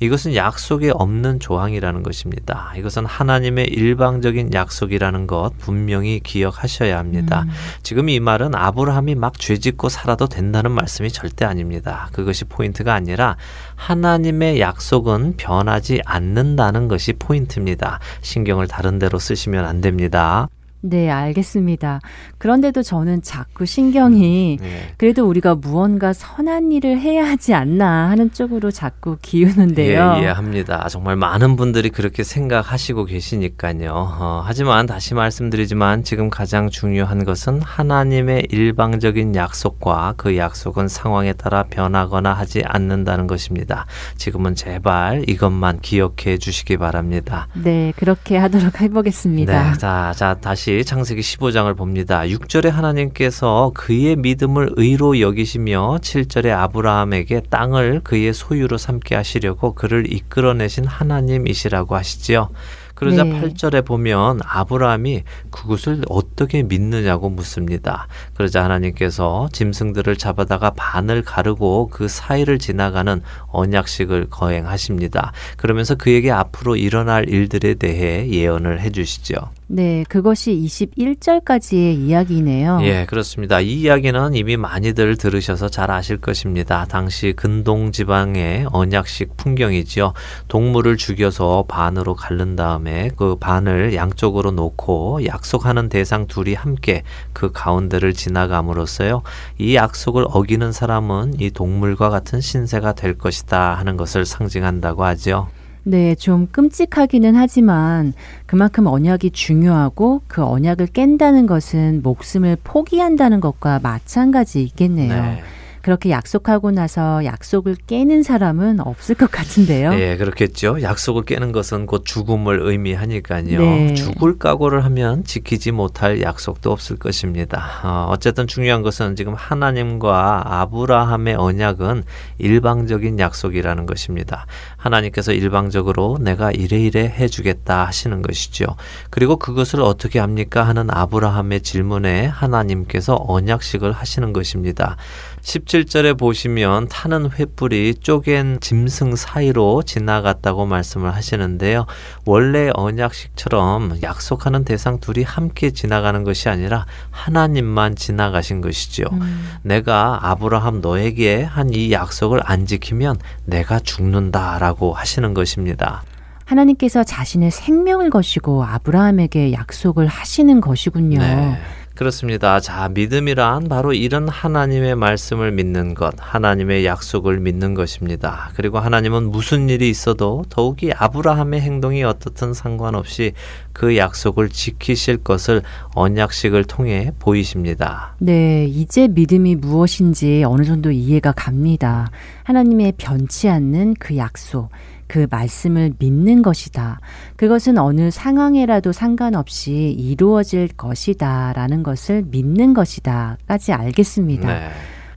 [0.00, 2.72] 이것은 약속이 없는 조항이라는 것입니다.
[2.76, 7.42] 이것은 하나님의 일방적인 약속이라는 것 분명히 기억하셔야 합니다.
[7.46, 7.50] 음.
[7.82, 12.08] 지금 이 말은 아브라함이 막 죄짓고 살아도 된다는 말씀이 절대 아닙니다.
[12.12, 13.36] 그것이 포인트가 아니라
[13.76, 18.00] 하나님의 약속은 변하지 않는다는 것이 포인트입니다.
[18.22, 20.48] 신경을 다른 데로 쓰시면 안 됩니다.
[20.82, 22.00] 네, 알겠습니다.
[22.38, 24.94] 그런데도 저는 자꾸 신경이 네.
[24.96, 30.14] 그래도 우리가 무언가 선한 일을 해야 하지 않나 하는 쪽으로 자꾸 기우는데요.
[30.16, 30.88] 예, 이해합니다.
[30.88, 33.92] 정말 많은 분들이 그렇게 생각하시고 계시니까요.
[33.92, 41.64] 어, 하지만 다시 말씀드리지만 지금 가장 중요한 것은 하나님의 일방적인 약속과 그 약속은 상황에 따라
[41.64, 43.84] 변하거나 하지 않는다는 것입니다.
[44.16, 47.48] 지금은 제발 이것만 기억해 주시기 바랍니다.
[47.52, 49.72] 네, 그렇게 하도록 해보겠습니다.
[49.72, 52.20] 네, 자, 자, 다시 다시 창세기 15장을 봅니다.
[52.20, 60.86] 6절에 하나님께서 그의 믿음을 의로 여기시며 7절에 아브라함에게 땅을 그의 소유로 삼게 하시려고 그를 이끌어내신
[60.86, 62.50] 하나님이시라고 하시지요.
[62.94, 63.40] 그러자 네.
[63.40, 68.06] 8절에 보면 아브라함이 그것을 어떻게 믿느냐고 묻습니다.
[68.34, 75.32] 그러자 하나님께서 짐승들을 잡아다가 반을 가르고 그 사이를 지나가는 언약식을 거행하십니다.
[75.56, 79.34] 그러면서 그에게 앞으로 일어날 일들에 대해 예언을 해 주시죠.
[79.72, 82.80] 네, 그것이 21절까지의 이야기네요.
[82.82, 83.60] 예, 그렇습니다.
[83.60, 86.86] 이 이야기는 이미 많이들 들으셔서 잘 아실 것입니다.
[86.86, 90.12] 당시 근동 지방의 언약식 풍경이지요.
[90.48, 98.12] 동물을 죽여서 반으로 갈른 다음에 그 반을 양쪽으로 놓고 약속하는 대상 둘이 함께 그 가운데를
[98.12, 99.22] 지나감으로써요.
[99.56, 105.48] 이 약속을 어기는 사람은 이 동물과 같은 신세가 될 것이다 하는 것을 상징한다고 하죠.
[105.82, 108.12] 네, 좀 끔찍하기는 하지만
[108.46, 115.14] 그만큼 언약이 중요하고 그 언약을 깬다는 것은 목숨을 포기한다는 것과 마찬가지 있겠네요.
[115.14, 115.42] 네.
[115.82, 119.90] 그렇게 약속하고 나서 약속을 깨는 사람은 없을 것 같은데요.
[119.90, 120.82] 네, 그렇겠죠.
[120.82, 123.60] 약속을 깨는 것은 곧 죽음을 의미하니까요.
[123.60, 123.94] 네.
[123.94, 127.80] 죽을 각오를 하면 지키지 못할 약속도 없을 것입니다.
[127.82, 132.04] 어, 어쨌든 중요한 것은 지금 하나님과 아브라함의 언약은
[132.38, 134.46] 일방적인 약속이라는 것입니다.
[134.76, 138.66] 하나님께서 일방적으로 내가 이래 이래 해주겠다 하시는 것이죠.
[139.10, 144.96] 그리고 그것을 어떻게 합니까 하는 아브라함의 질문에 하나님께서 언약식을 하시는 것입니다.
[145.42, 151.86] 17절에 보시면 타는 횃불이 쪼갠 짐승 사이로 지나갔다고 말씀을 하시는데요.
[152.26, 159.04] 원래 언약식처럼 약속하는 대상 둘이 함께 지나가는 것이 아니라 하나님만 지나가신 것이죠.
[159.12, 159.48] 음.
[159.62, 166.02] 내가 아브라함 너에게 한 이 약속을 안 지키면 내가 죽는다라고 하시는 것입니다.
[166.44, 171.20] 하나님께서 자신의 생명을 거시고 아브라함에게 약속을 하시는 것이군요.
[171.20, 171.58] 네.
[172.00, 172.60] 그렇습니다.
[172.60, 178.52] 자, 믿음이란 바로 이런 하나님의 말씀을 믿는 것, 하나님의 약속을 믿는 것입니다.
[178.54, 183.34] 그리고 하나님은 무슨 일이 있어도 더욱이 아브라함의 행동이 어떻든 상관없이
[183.74, 185.60] 그 약속을 지키실 것을
[185.94, 188.14] 언약식을 통해 보이십니다.
[188.18, 192.10] 네, 이제 믿음이 무엇인지 어느 정도 이해가 갑니다.
[192.44, 194.70] 하나님의 변치 않는 그 약속,
[195.10, 197.00] 그 말씀을 믿는 것이다.
[197.36, 201.52] 그것은 어느 상황에라도 상관없이 이루어질 것이다.
[201.54, 204.46] 라는 것을 믿는 것이다.까지 알겠습니다.
[204.46, 204.70] 네.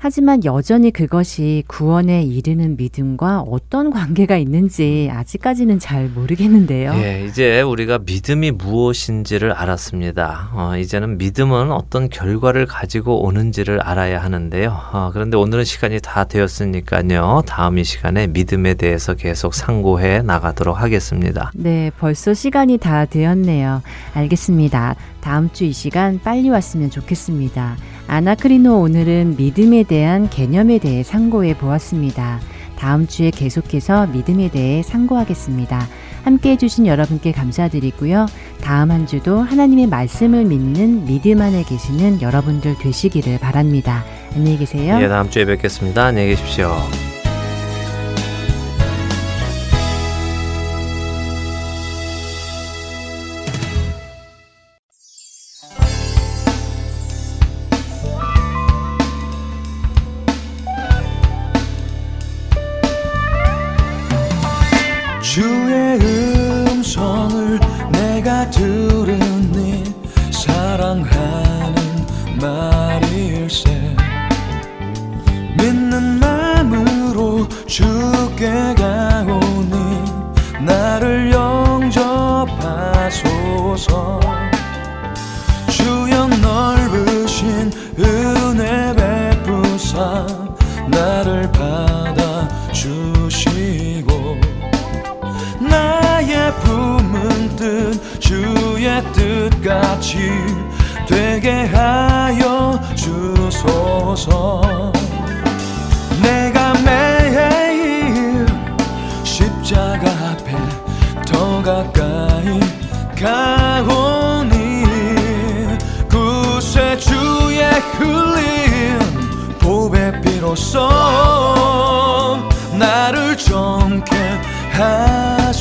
[0.03, 6.91] 하지만 여전히 그것이 구원에 이르는 믿음과 어떤 관계가 있는지 아직까지는 잘 모르겠는데요.
[6.95, 10.49] 예, 이제 우리가 믿음이 무엇인지를 알았습니다.
[10.51, 14.77] 어, 이제는 믿음은 어떤 결과를 가지고 오는지를 알아야 하는데요.
[14.91, 17.43] 어, 그런데 오늘은 시간이 다 되었으니까요.
[17.47, 21.49] 다음 이 시간에 믿음에 대해서 계속 상고해 나가도록 하겠습니다.
[21.55, 23.81] 네, 벌써 시간이 다 되었네요.
[24.15, 24.97] 알겠습니다.
[25.21, 27.77] 다음 주 이 시간 빨리 왔으면 좋겠습니다.
[28.07, 32.39] 아나크리노 오늘은 믿음에 대한 개념에 대해 상고해 보았습니다.
[32.77, 35.87] 다음 주에 계속해서 믿음에 대해 상고하겠습니다.
[36.23, 38.25] 함께 해주신 여러분께 감사드리고요.
[38.61, 44.03] 다음 한 주도 하나님의 말씀을 믿는 믿음 안에 계시는 여러분들 되시기를 바랍니다.
[44.35, 44.99] 안녕히 계세요.
[45.01, 46.05] 예, 다음 주에 뵙겠습니다.
[46.05, 47.12] 안녕히 계십시오.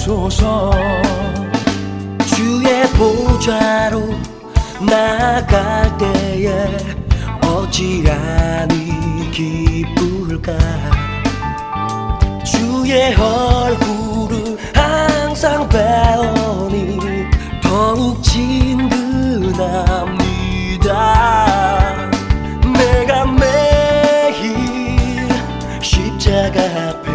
[0.02, 0.72] 하소서.
[2.26, 4.08] 주의 보좌로
[4.80, 6.76] 나갈 때에
[7.40, 10.58] 어찌하니 기쁠까?
[12.44, 16.98] 주의 얼굴을 항상 배우니
[17.62, 18.88] 더욱 친근합니다.
[22.76, 25.28] 내가 매일
[25.80, 27.12] 십자가 앞에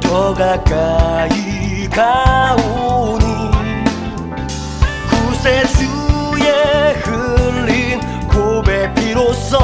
[0.00, 3.50] 더 가까이 가오니
[5.10, 9.58] 구세주의 흘린 고백 피로써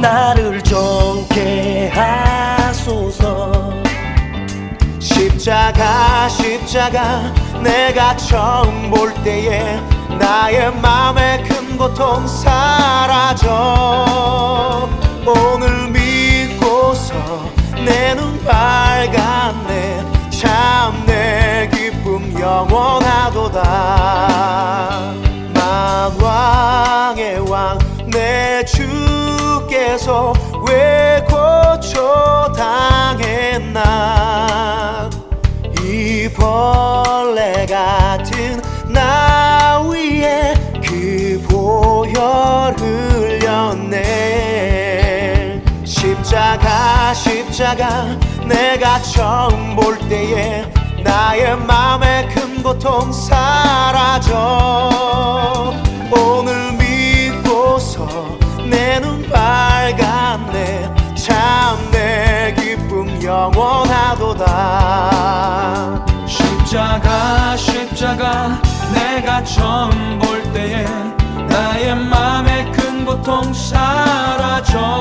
[0.00, 3.70] 나를 정케 하소서.
[4.98, 7.32] 십자가 십자가
[7.62, 9.78] 내가 처음 볼 때에
[10.18, 13.48] 나의 맘에 큰 고통 사라져.
[15.26, 17.14] 오늘 믿고서
[17.84, 23.60] 내 눈 밝았네 참 내 기쁨 영원하도다.
[25.54, 30.32] 만왕의 왕 내 주께서
[30.66, 33.78] 왜 고쳐 당했나?
[35.80, 42.74] 이 벌레 같은 나 위에 그 보혈
[43.90, 44.00] 흘렸네.
[45.84, 48.18] 십자가 십자가
[48.50, 50.64] 내가 처음 볼 때에
[51.04, 54.34] 나의 맘에 큰 고통 사라져.
[56.10, 58.06] 오늘 믿고서
[58.68, 60.92] 내 눈 밝았네.
[61.14, 64.46] 참 내 기쁨 영원하도다.
[66.26, 68.60] 십자가 십자가
[68.92, 70.84] 내가 처음 볼 때에
[71.48, 75.00] 나의 맘에 큰 고통 사라져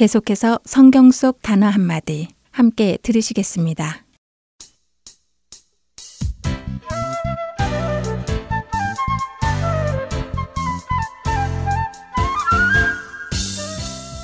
[0.00, 4.06] 계속해서 성경 속 단어 한마디 함께 들으시겠습니다.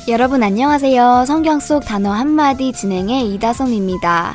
[0.09, 1.27] 여러분 안녕하세요.
[1.27, 4.33] 성경 속 단어 한마디 진행의 이다솜입니다.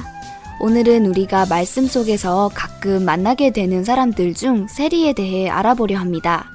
[0.60, 6.52] 오늘은 우리가 말씀 속에서 가끔 만나게 되는 사람들 중 세리에 대해 알아보려 합니다.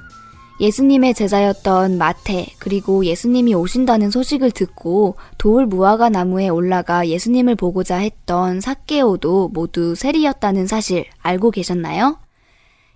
[0.59, 8.59] 예수님의 제자였던 마태, 그리고 예수님이 오신다는 소식을 듣고 돌 무화과 나무에 올라가 예수님을 보고자 했던
[8.59, 12.17] 사케오도 모두 세리였다는 사실 알고 계셨나요?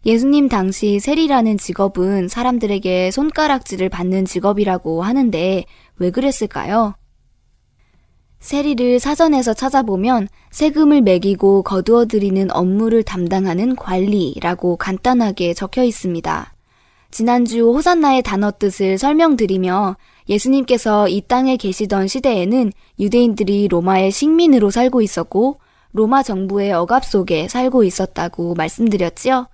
[0.07, 5.64] 예수님 당시 세리라는 직업은 사람들에게 손가락질을 받는 직업이라고 하는데
[5.99, 6.95] 왜 그랬을까요?
[8.39, 16.50] 세리를 사전에서 찾아보면 세금을 매기고 거두어 들이는 업무를 담당하는 관리라고 간단하게 적혀 있습니다.
[17.12, 19.97] 지난주 호산나의 단어 뜻을 설명드리며
[20.30, 25.57] 예수님께서 이 땅에 계시던 시대에는 유대인들이 로마의 식민으로 살고 있었고
[25.91, 29.47] 로마 정부의 억압 속에 살고 있었다고 말씀드렸지요.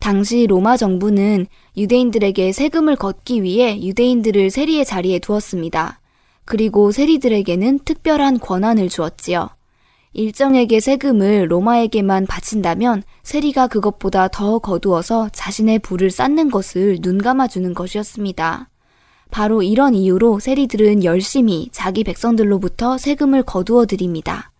[0.00, 1.46] 당시 로마 정부는
[1.76, 6.00] 유대인들에게 세금을 걷기 위해 유대인들을 세리의 자리에 두었습니다.
[6.44, 9.50] 그리고 세리들에게는 특별한 권한을 주었지요.
[10.14, 18.70] 일정에게 세금을 로마에게만 바친다면 세리가 그것보다 더 거두어서 자신의 부를 쌓는 것을 눈감아주는 것이었습니다.
[19.32, 24.52] 바로 이런 이유로 세리들은 열심히 자기 백성들로부터 세금을 거두어 드립니다.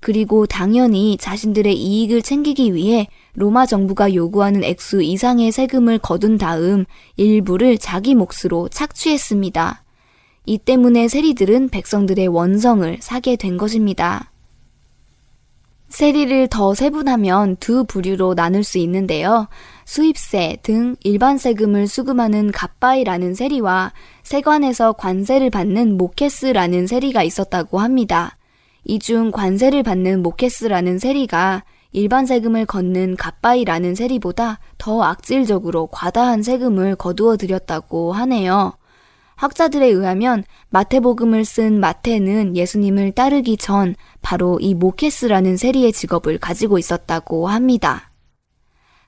[0.00, 6.86] 그리고 당연히 자신들의 이익을 챙기기 위해 로마 정부가 요구하는 액수 이상의 세금을 거둔 다음
[7.16, 9.82] 일부를 자기 몫으로 착취했습니다.
[10.46, 14.30] 이 때문에 세리들은 백성들의 원성을 사게 된 것입니다.
[15.88, 19.48] 세리를 더 세분하면 두 부류로 나눌 수 있는데요.
[19.84, 28.36] 수입세 등 일반 세금을 수금하는 갑바이라는 세리와 세관에서 관세를 받는 모케스라는 세리가 있었다고 합니다.
[28.84, 36.96] 이 중 관세를 받는 모케스라는 세리가 일반 세금을 걷는 갑바이라는 세리보다 더 악질적으로 과다한 세금을
[36.96, 38.72] 거두어 들였다고 하네요.
[39.44, 47.48] 학자들에 의하면 마태복음을 쓴 마태는 예수님을 따르기 전 바로 이 모케스라는 세리의 직업을 가지고 있었다고
[47.48, 48.10] 합니다.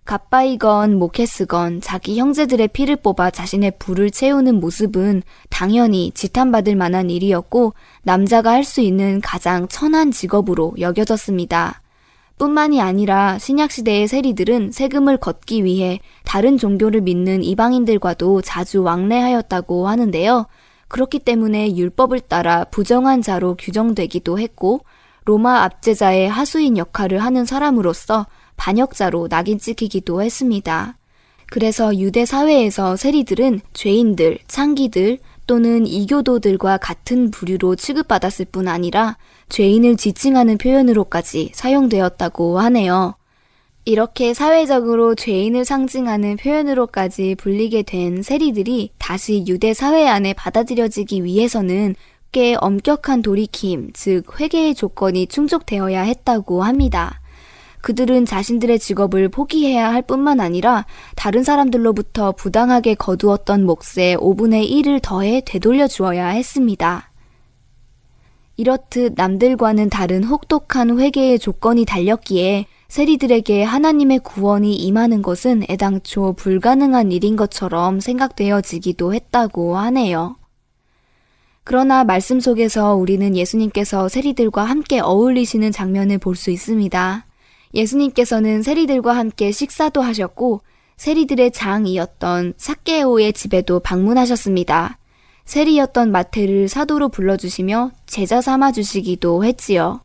[0.05, 7.73] 갑바이건 모케스건 자기 형제들의 피를 뽑아 자신의 부를 채우는 모습은 당연히 지탄받을 만한 일이었고
[8.03, 11.81] 남자가 할 수 있는 가장 천한 직업으로 여겨졌습니다.
[12.39, 20.47] 뿐만이 아니라 신약시대의 세리들은 세금을 걷기 위해 다른 종교를 믿는 이방인들과도 자주 왕래하였다고 하는데요.
[20.89, 24.81] 그렇기 때문에 율법을 따라 부정한 자로 규정되기도 했고,
[25.25, 28.27] 로마 압제자의 하수인 역할을 하는 사람으로서
[28.57, 30.97] 반역자로 낙인 찍히기도 했습니다.
[31.47, 39.17] 그래서 유대 사회에서 세리들은 죄인들, 창기들, 또는 이교도들과 같은 부류로 취급받았을 뿐 아니라
[39.49, 43.15] 죄인을 지칭하는 표현으로까지 사용되었다고 하네요.
[43.85, 51.95] 이렇게 사회적으로 죄인을 상징하는 표현으로까지 불리게 된 세리들이 다시 유대 사회 안에 받아들여지기 위해서는
[52.33, 57.21] 꽤 엄격한 돌이킴, 즉 회개의 조건이 충족되어야 했다고 합니다.
[57.81, 60.85] 그들은 자신들의 직업을 포기해야 할 뿐만 아니라
[61.15, 67.13] 다른 사람들로부터 부당하게 거두었던 몫의 5분의 1을 더해 되돌려 주어야 했습니다.
[68.57, 77.37] 이렇듯 남들과는 다른 혹독한 회개의 조건이 달렸기에 세리들에게 하나님의 구원이 임하는 것은 애당초 불가능한 일인
[77.37, 80.37] 것처럼 생각되어지기도 했다고 하네요.
[81.65, 87.27] 그러나 말씀 속에서 우리는 예수님께서 세리들과 함께 어울리시는 장면을 볼 수 있습니다.
[87.75, 90.63] 예수님께서는 세리들과 함께 식사도 하셨고
[90.97, 94.99] 세리들의 장이었던 사케오의 집에도 방문하셨습니다.
[95.47, 100.01] 세리였던 마태를 사도로 불러주시며 제자 삼아 주시기도 했지요.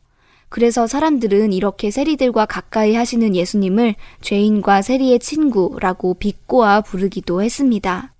[0.48, 8.12] 그래서 사람들은 이렇게 세리들과 가까이 하시는 예수님을 죄인과 세리의 친구라고 비꼬아 부르기도 했습니다.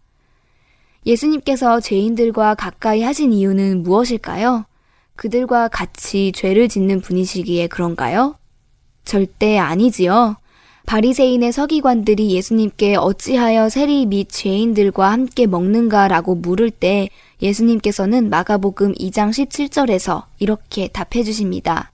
[1.06, 4.64] 예수님께서 죄인들과 가까이 하신 이유는 무엇일까요?
[5.14, 8.36] 그들과 같이 죄를 짓는 분이시기에 그런가요?
[9.04, 10.36] 절대 아니지요.
[10.86, 17.08] 바리새인의 서기관들이 예수님께 어찌하여 세리 및 죄인들과 함께 먹는가라고 물을 때
[17.40, 21.92] 예수님께서는 마가복음 2장 17절에서 이렇게 답해 주십니다.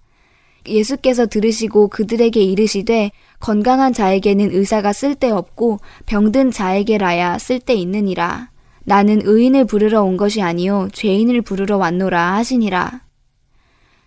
[0.66, 3.10] 예수께서 들으시고 그들에게 이르시되
[3.40, 8.50] 건강한 자에게는 의사가 쓸데없고 병든 자에게라야 쓸데있느니라.
[8.84, 13.07] 나는 의인을 부르러 온 것이 아니요 죄인을 부르러 왔노라 하시니라.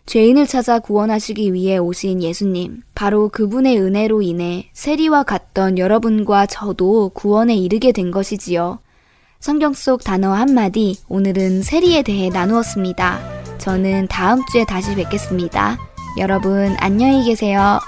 [0.05, 7.55] 죄인을 찾아 구원하시기 위해 오신 예수님, 바로 그분의 은혜로 인해 세리와 같던 여러분과 저도 구원에
[7.55, 8.79] 이르게 된 것이지요.
[9.39, 13.19] 성경 속 단어 한마디, 오늘은 세리에 대해 나누었습니다.
[13.57, 15.77] 저는 다음 주에 다시 뵙겠습니다.
[16.17, 17.79] 여러분, 안녕히 계세요.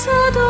[0.00, 0.49] 色的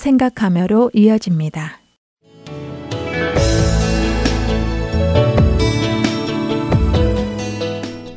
[0.00, 1.78] 생각하며로 이어집니다.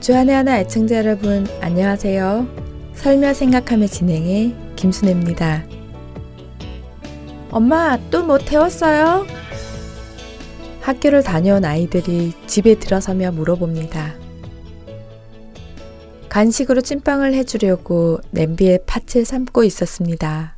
[0.01, 2.47] 주안의 하나 애청자 여러분 안녕하세요.
[2.95, 5.63] 설며 생각하며 진행해 김순혜입니다.
[7.51, 9.25] 엄마 또 뭐 태웠어요?
[10.81, 14.15] 학교를 다녀온 아이들이 집에 들어서며 물어봅니다.
[16.27, 20.53] 간식으로 찐빵을 해주려고 냄비에 팥을 삶고 있었습니다.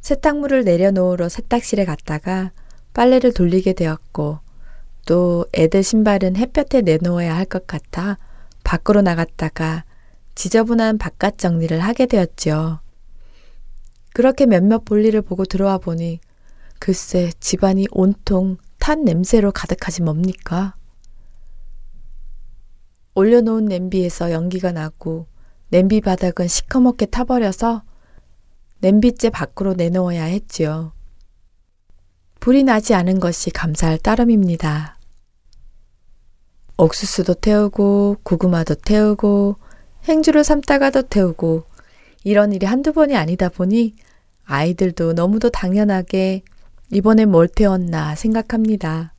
[0.00, 2.52] 세탁물을 내려놓으러 세탁실에 갔다가
[2.94, 4.38] 빨래를 돌리게 되었고
[5.06, 8.18] 또 애들 신발은 햇볕에 내놓아야 할 것 같아
[8.64, 9.84] 밖으로 나갔다가
[10.34, 12.80] 지저분한 바깥 정리를 하게 되었지요.
[14.12, 16.20] 그렇게 몇몇 볼일을 보고 들어와 보니
[16.78, 20.74] 글쎄 집안이 온통 탄 냄새로 가득하지 뭡니까?
[23.14, 25.26] 올려놓은 냄비에서 연기가 나고
[25.70, 27.82] 냄비 바닥은 시커멓게 타버려서
[28.80, 30.92] 냄비째 밖으로 내놓아야 했지요.
[32.40, 34.96] 불이 나지 않은 것이 감사할 따름입니다.
[36.76, 39.56] 옥수수도 태우고 고구마도 태우고
[40.04, 41.64] 행주를 삶다가도 태우고
[42.22, 43.96] 이런 일이 한두 번이 아니다 보니
[44.44, 46.42] 아이들도 너무도 당연하게
[46.92, 49.12] 이번에 뭘 태웠나 생각합니다.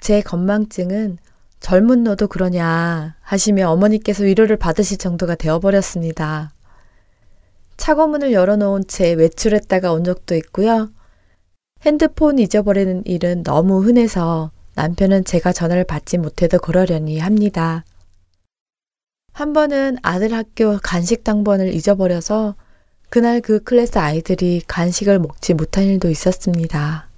[0.00, 1.18] 제 건망증은
[1.60, 6.52] 젊은 너도 그러냐 하시며 어머니께서 위로를 받으실 정도가 되어버렸습니다.
[7.80, 10.90] 차고문을 열어놓은 채 외출했다가 온 적도 있고요.
[11.80, 17.84] 핸드폰 잊어버리는 일은 너무 흔해서 남편은 제가 전화를 받지 못해도 그러려니 합니다.
[19.32, 22.54] 한 번은 아들 학교 간식 당번을 잊어버려서
[23.08, 27.08] 그날 그 클래스 아이들이 간식을 먹지 못한 일도 있었습니다.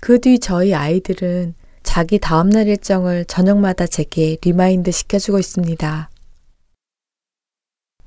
[0.00, 6.08] 그 뒤 저희 아이들은 자기 다음날 일정을 저녁마다 제게 remind 시켜주고 있습니다.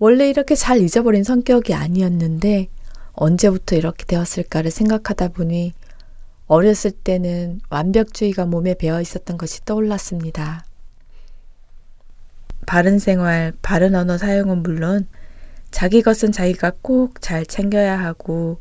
[0.01, 2.69] 원래 이렇게 잘 잊어버린 성격이 아니었는데
[3.13, 5.73] 언제부터 이렇게 되었을까를 생각하다 보니
[6.47, 10.65] 어렸을 때는 완벽주의가 몸에 배어 있었던 것이 떠올랐습니다.
[12.65, 15.07] 바른 생활, 바른 언어 사용은 물론
[15.69, 18.59] 자기 것은 자기가 꼭 잘 챙겨야 하고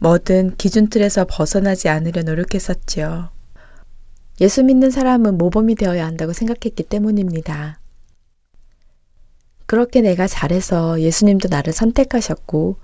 [0.00, 3.30] 뭐든 기준 틀에서 벗어나지 않으려 노력했었지요.
[4.42, 7.78] 예수 믿는 사람은 모범이 되어야 한다고 생각했기 때문입니다.
[9.66, 12.76] 그렇게 내가 잘해서 예수님도 나를 선택하셨고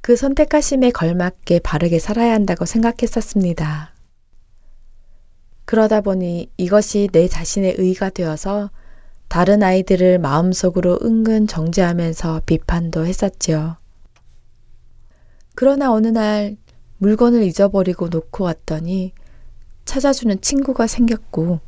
[0.00, 3.94] 그 선택하심에 걸맞게 바르게 살아야 한다고 생각했었습니다.
[5.64, 8.70] 그러다 보니 이것이 내 자신의 의가 되어서
[9.28, 13.76] 다른 아이들을 마음속으로 은근 정죄하면서 비판도 했었지요.
[15.54, 16.56] 그러나 어느 날
[16.98, 19.12] 물건을 잊어버리고 놓고 왔더니
[19.84, 21.60] 찾아주는 친구가 생겼고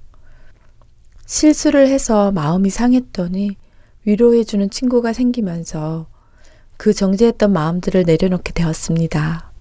[1.26, 3.56] 실수를 해서 마음이 상했더니
[4.04, 6.06] 위로해주는 친구가 생기면서
[6.76, 9.52] 그 정제했던 마음들을 내려놓게 되었습니다.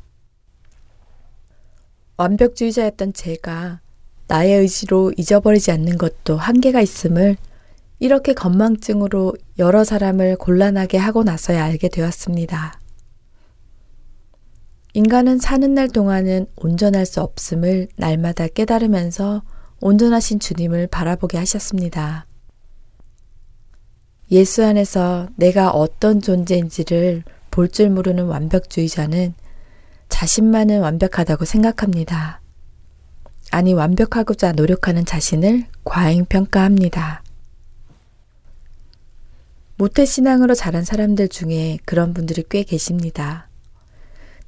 [2.18, 3.82] 완벽주의자였던 제가
[4.28, 7.36] 나의 의지로 잊어버리지 않는 것도 한계가 있음을
[8.00, 12.80] 이렇게 건망증으로 여러 사람을 곤란하게 하고 나서야 알게 되었습니다.
[14.94, 19.44] 인간은 사는 날 동안은 온전할 수 없음을 날마다 깨달으면서
[19.80, 22.26] 온전하신 주님을 바라보게 하셨습니다.
[24.32, 29.34] 예수 안에서 내가 어떤 존재인지를 볼 줄 모르는 완벽주의자는
[30.08, 32.40] 자신만은 완벽하다고 생각합니다.
[33.52, 37.24] 아니, 완벽하고자 노력하는 자신을 과잉평가합니다.
[39.76, 43.50] 모태신앙으로 자란 사람들 중에 그런 분들이 꽤 계십니다.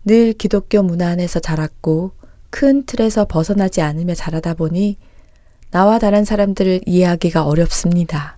[0.05, 2.11] 늘 기독교 문화 안에서 자랐고
[2.49, 4.97] 큰 틀에서 벗어나지 않으며 자라다 보니
[5.71, 8.37] 나와 다른 사람들을 이해하기가 어렵습니다.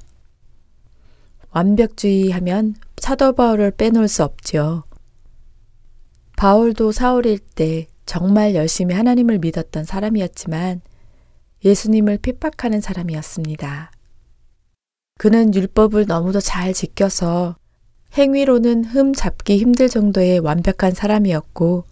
[1.56, 4.84] 완벽주의 하면 사도 바울을 빼놓을 수 없죠.
[6.36, 10.82] 바울도 사울일 때 정말 열심히 하나님을 믿었던 사람이었지만
[11.64, 13.90] 예수님을 핍박하는 사람이었습니다.
[15.18, 17.56] 그는 율법을 너무도 잘 지켜서
[18.18, 21.86] 행위로는 흠 잡기 힘들 정도의 완벽한 사람이었고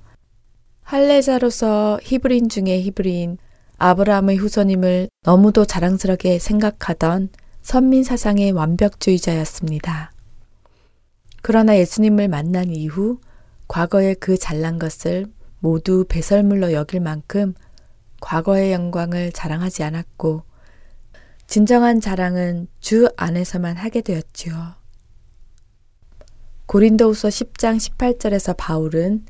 [0.82, 3.38] 할례자로서 히브리인 중에 히브리인
[3.78, 7.30] 아브라함의 후손임을 너무도 자랑스럽게 생각하던
[7.64, 10.11] 선민 사상의 완벽주의자였습니다.
[11.41, 13.20] 그러나 예수님을 만난 이후
[13.70, 15.28] 과거의 그 잘난 것을
[15.59, 17.53] 모두 배설물로 여길 만큼
[18.20, 20.43] 과거의 영광을 자랑하지 않았고
[21.47, 24.74] 진정한 자랑은 주 안에서만 하게 되었지요.
[26.66, 29.26] 고린도후서 10장 18절에서 바울은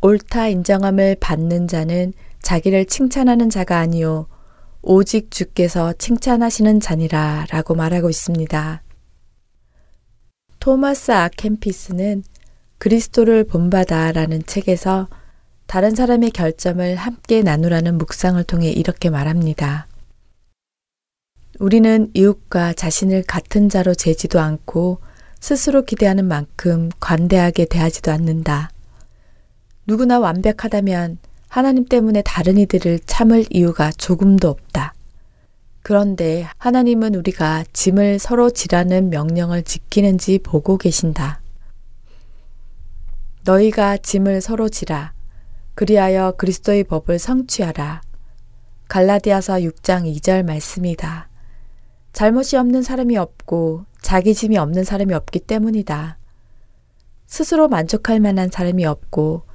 [0.00, 4.28] 옳다 인정함을 받는 자는 자기를 칭찬하는 자가 아니요
[4.82, 8.82] 오직 주께서 칭찬하시는 자니라 라고 말하고 있습니다.
[10.60, 12.22] 토마스 아켄피스는
[12.78, 15.08] 그리스도를 본받아 라는 책에서
[15.66, 19.86] 다른 사람의 결점을 함께 나누라는 묵상을 통해 이렇게 말합니다.
[21.58, 25.00] 우리는 이웃과 자신을 같은 자로 재지도 않고
[25.40, 28.70] 스스로 기대하는 만큼 관대하게 대하지도 않는다.
[29.86, 31.18] 누구나 완벽하다면
[31.48, 34.94] 하나님 때문에 다른 이들을 참을 이유가 조금도 없다.
[35.82, 41.40] 그런데 하나님은 우리가 짐을 서로 지라는 명령을 지키는지 보고 계신다.
[43.44, 45.14] 너희가 짐을 서로 지라.
[45.74, 48.02] 그리하여 그리스도의 법을 성취하라.
[48.88, 51.28] 갈라디아서 6장 2절 말씀이다.
[52.12, 56.18] 잘못이 없는 사람이 없고 자기 짐이 없는 사람이 없기 때문이다.
[57.26, 59.47] 스스로 만족할 만한 사람이 없고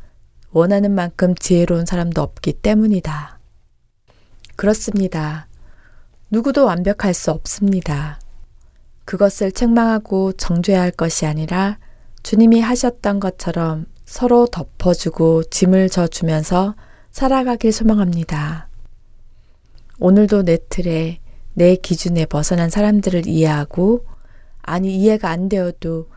[0.53, 3.39] 원하는 만큼 지혜로운 사람도 없기 때문이다.
[4.55, 5.47] 그렇습니다.
[6.29, 8.19] 누구도 완벽할 수 없습니다.
[9.05, 11.79] 그것을 책망하고 정죄해야 할 것이 아니라
[12.21, 16.75] 주님이 하셨던 것처럼 서로 덮어주고 짐을 져주면서
[17.11, 18.67] 살아가길 소망합니다.
[19.99, 21.19] 오늘도 내 틀에
[21.53, 24.05] 내 기준에 벗어난 사람들을 이해하고
[24.61, 26.07] 아니 이해가 안 되어도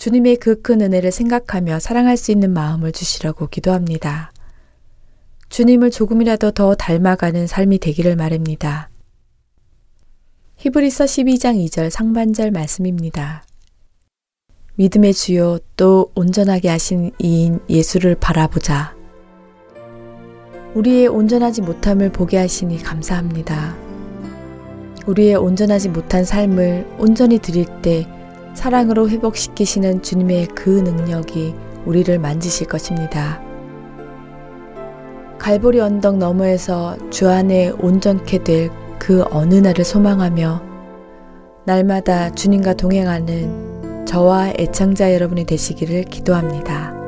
[0.00, 4.32] 주님의 그 큰 은혜를 생각하며 사랑할 수 있는 마음을 주시라고 기도합니다.
[5.50, 8.88] 주님을 조금이라도 더 닮아가는 삶이 되기를 말입니다.
[10.56, 13.44] 히브리서 12장 2절 상반절 말씀입니다.
[14.76, 18.96] 믿음의 주요 또 온전하게 하신 이인 예수를 바라보자.
[20.72, 23.76] 우리의 온전하지 못함을 보게 하시니 감사합니다.
[25.06, 28.08] 우리의 온전하지 못한 삶을 온전히 드릴 때
[28.54, 31.54] 사랑으로 회복시키시는 주님의 그 능력이
[31.86, 33.40] 우리를 만지실 것입니다.
[35.38, 40.62] 갈보리 언덕 너머에서 주 안에 온전케 될 그 어느 날을 소망하며
[41.64, 46.99] 날마다 주님과 동행하는 저와 애청자 여러분이 되시기를 기도합니다.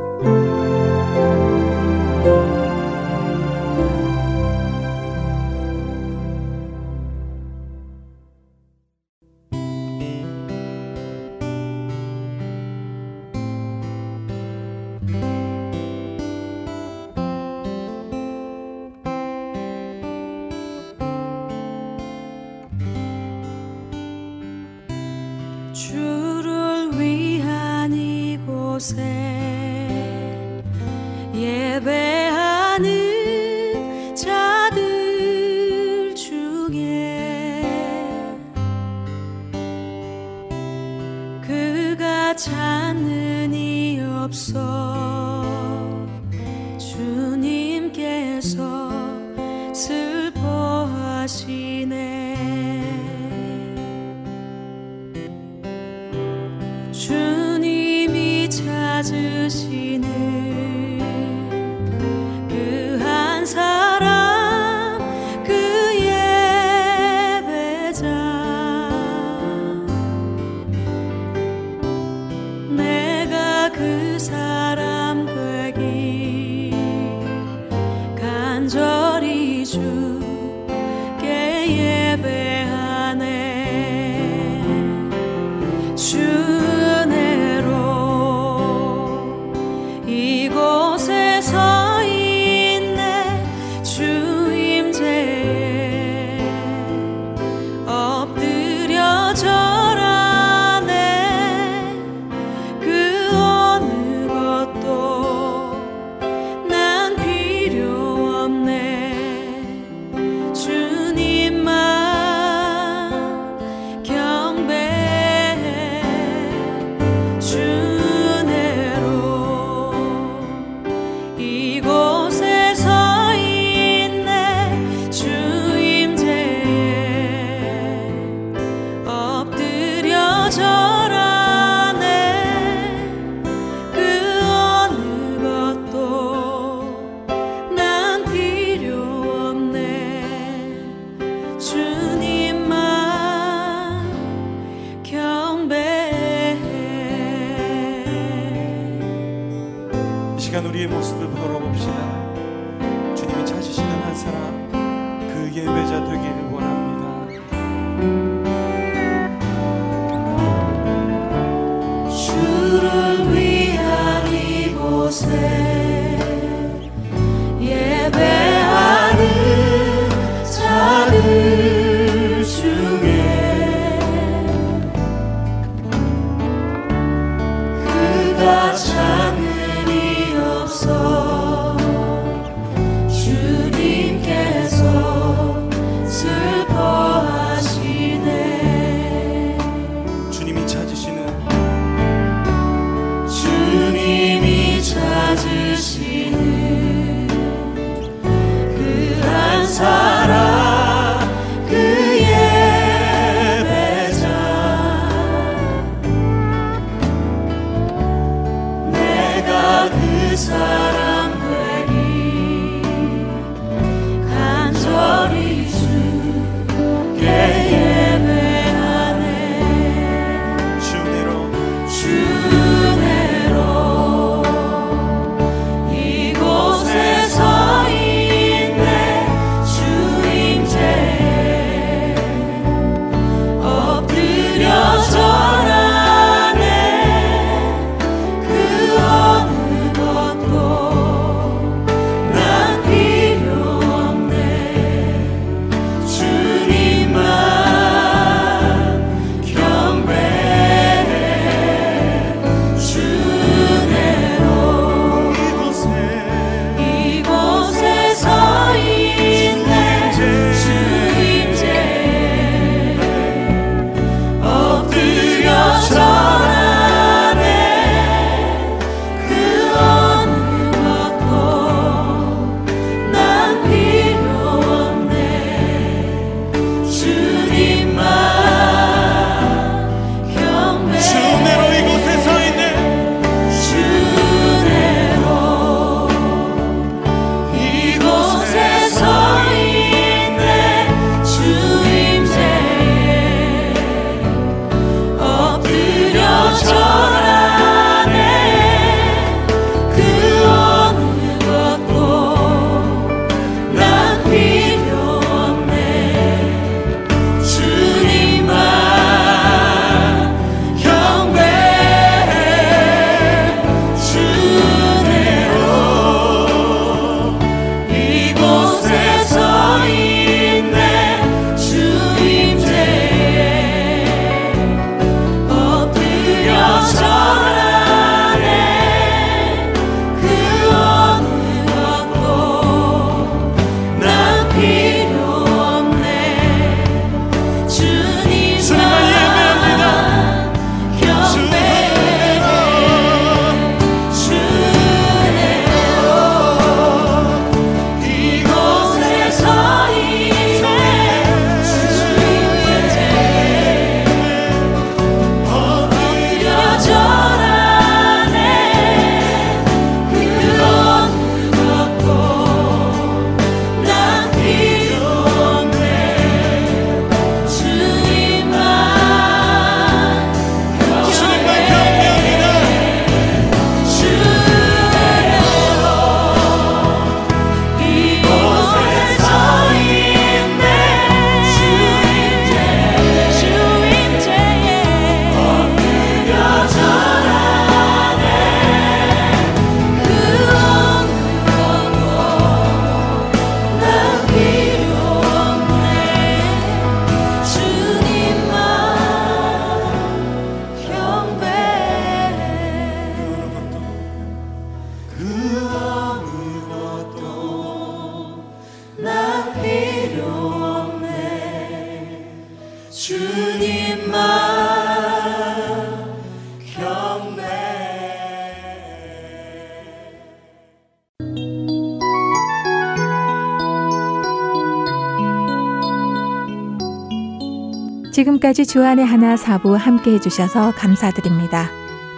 [428.52, 431.68] 지금까지 주안의 하나 사부 함께 해주셔서 감사드립니다.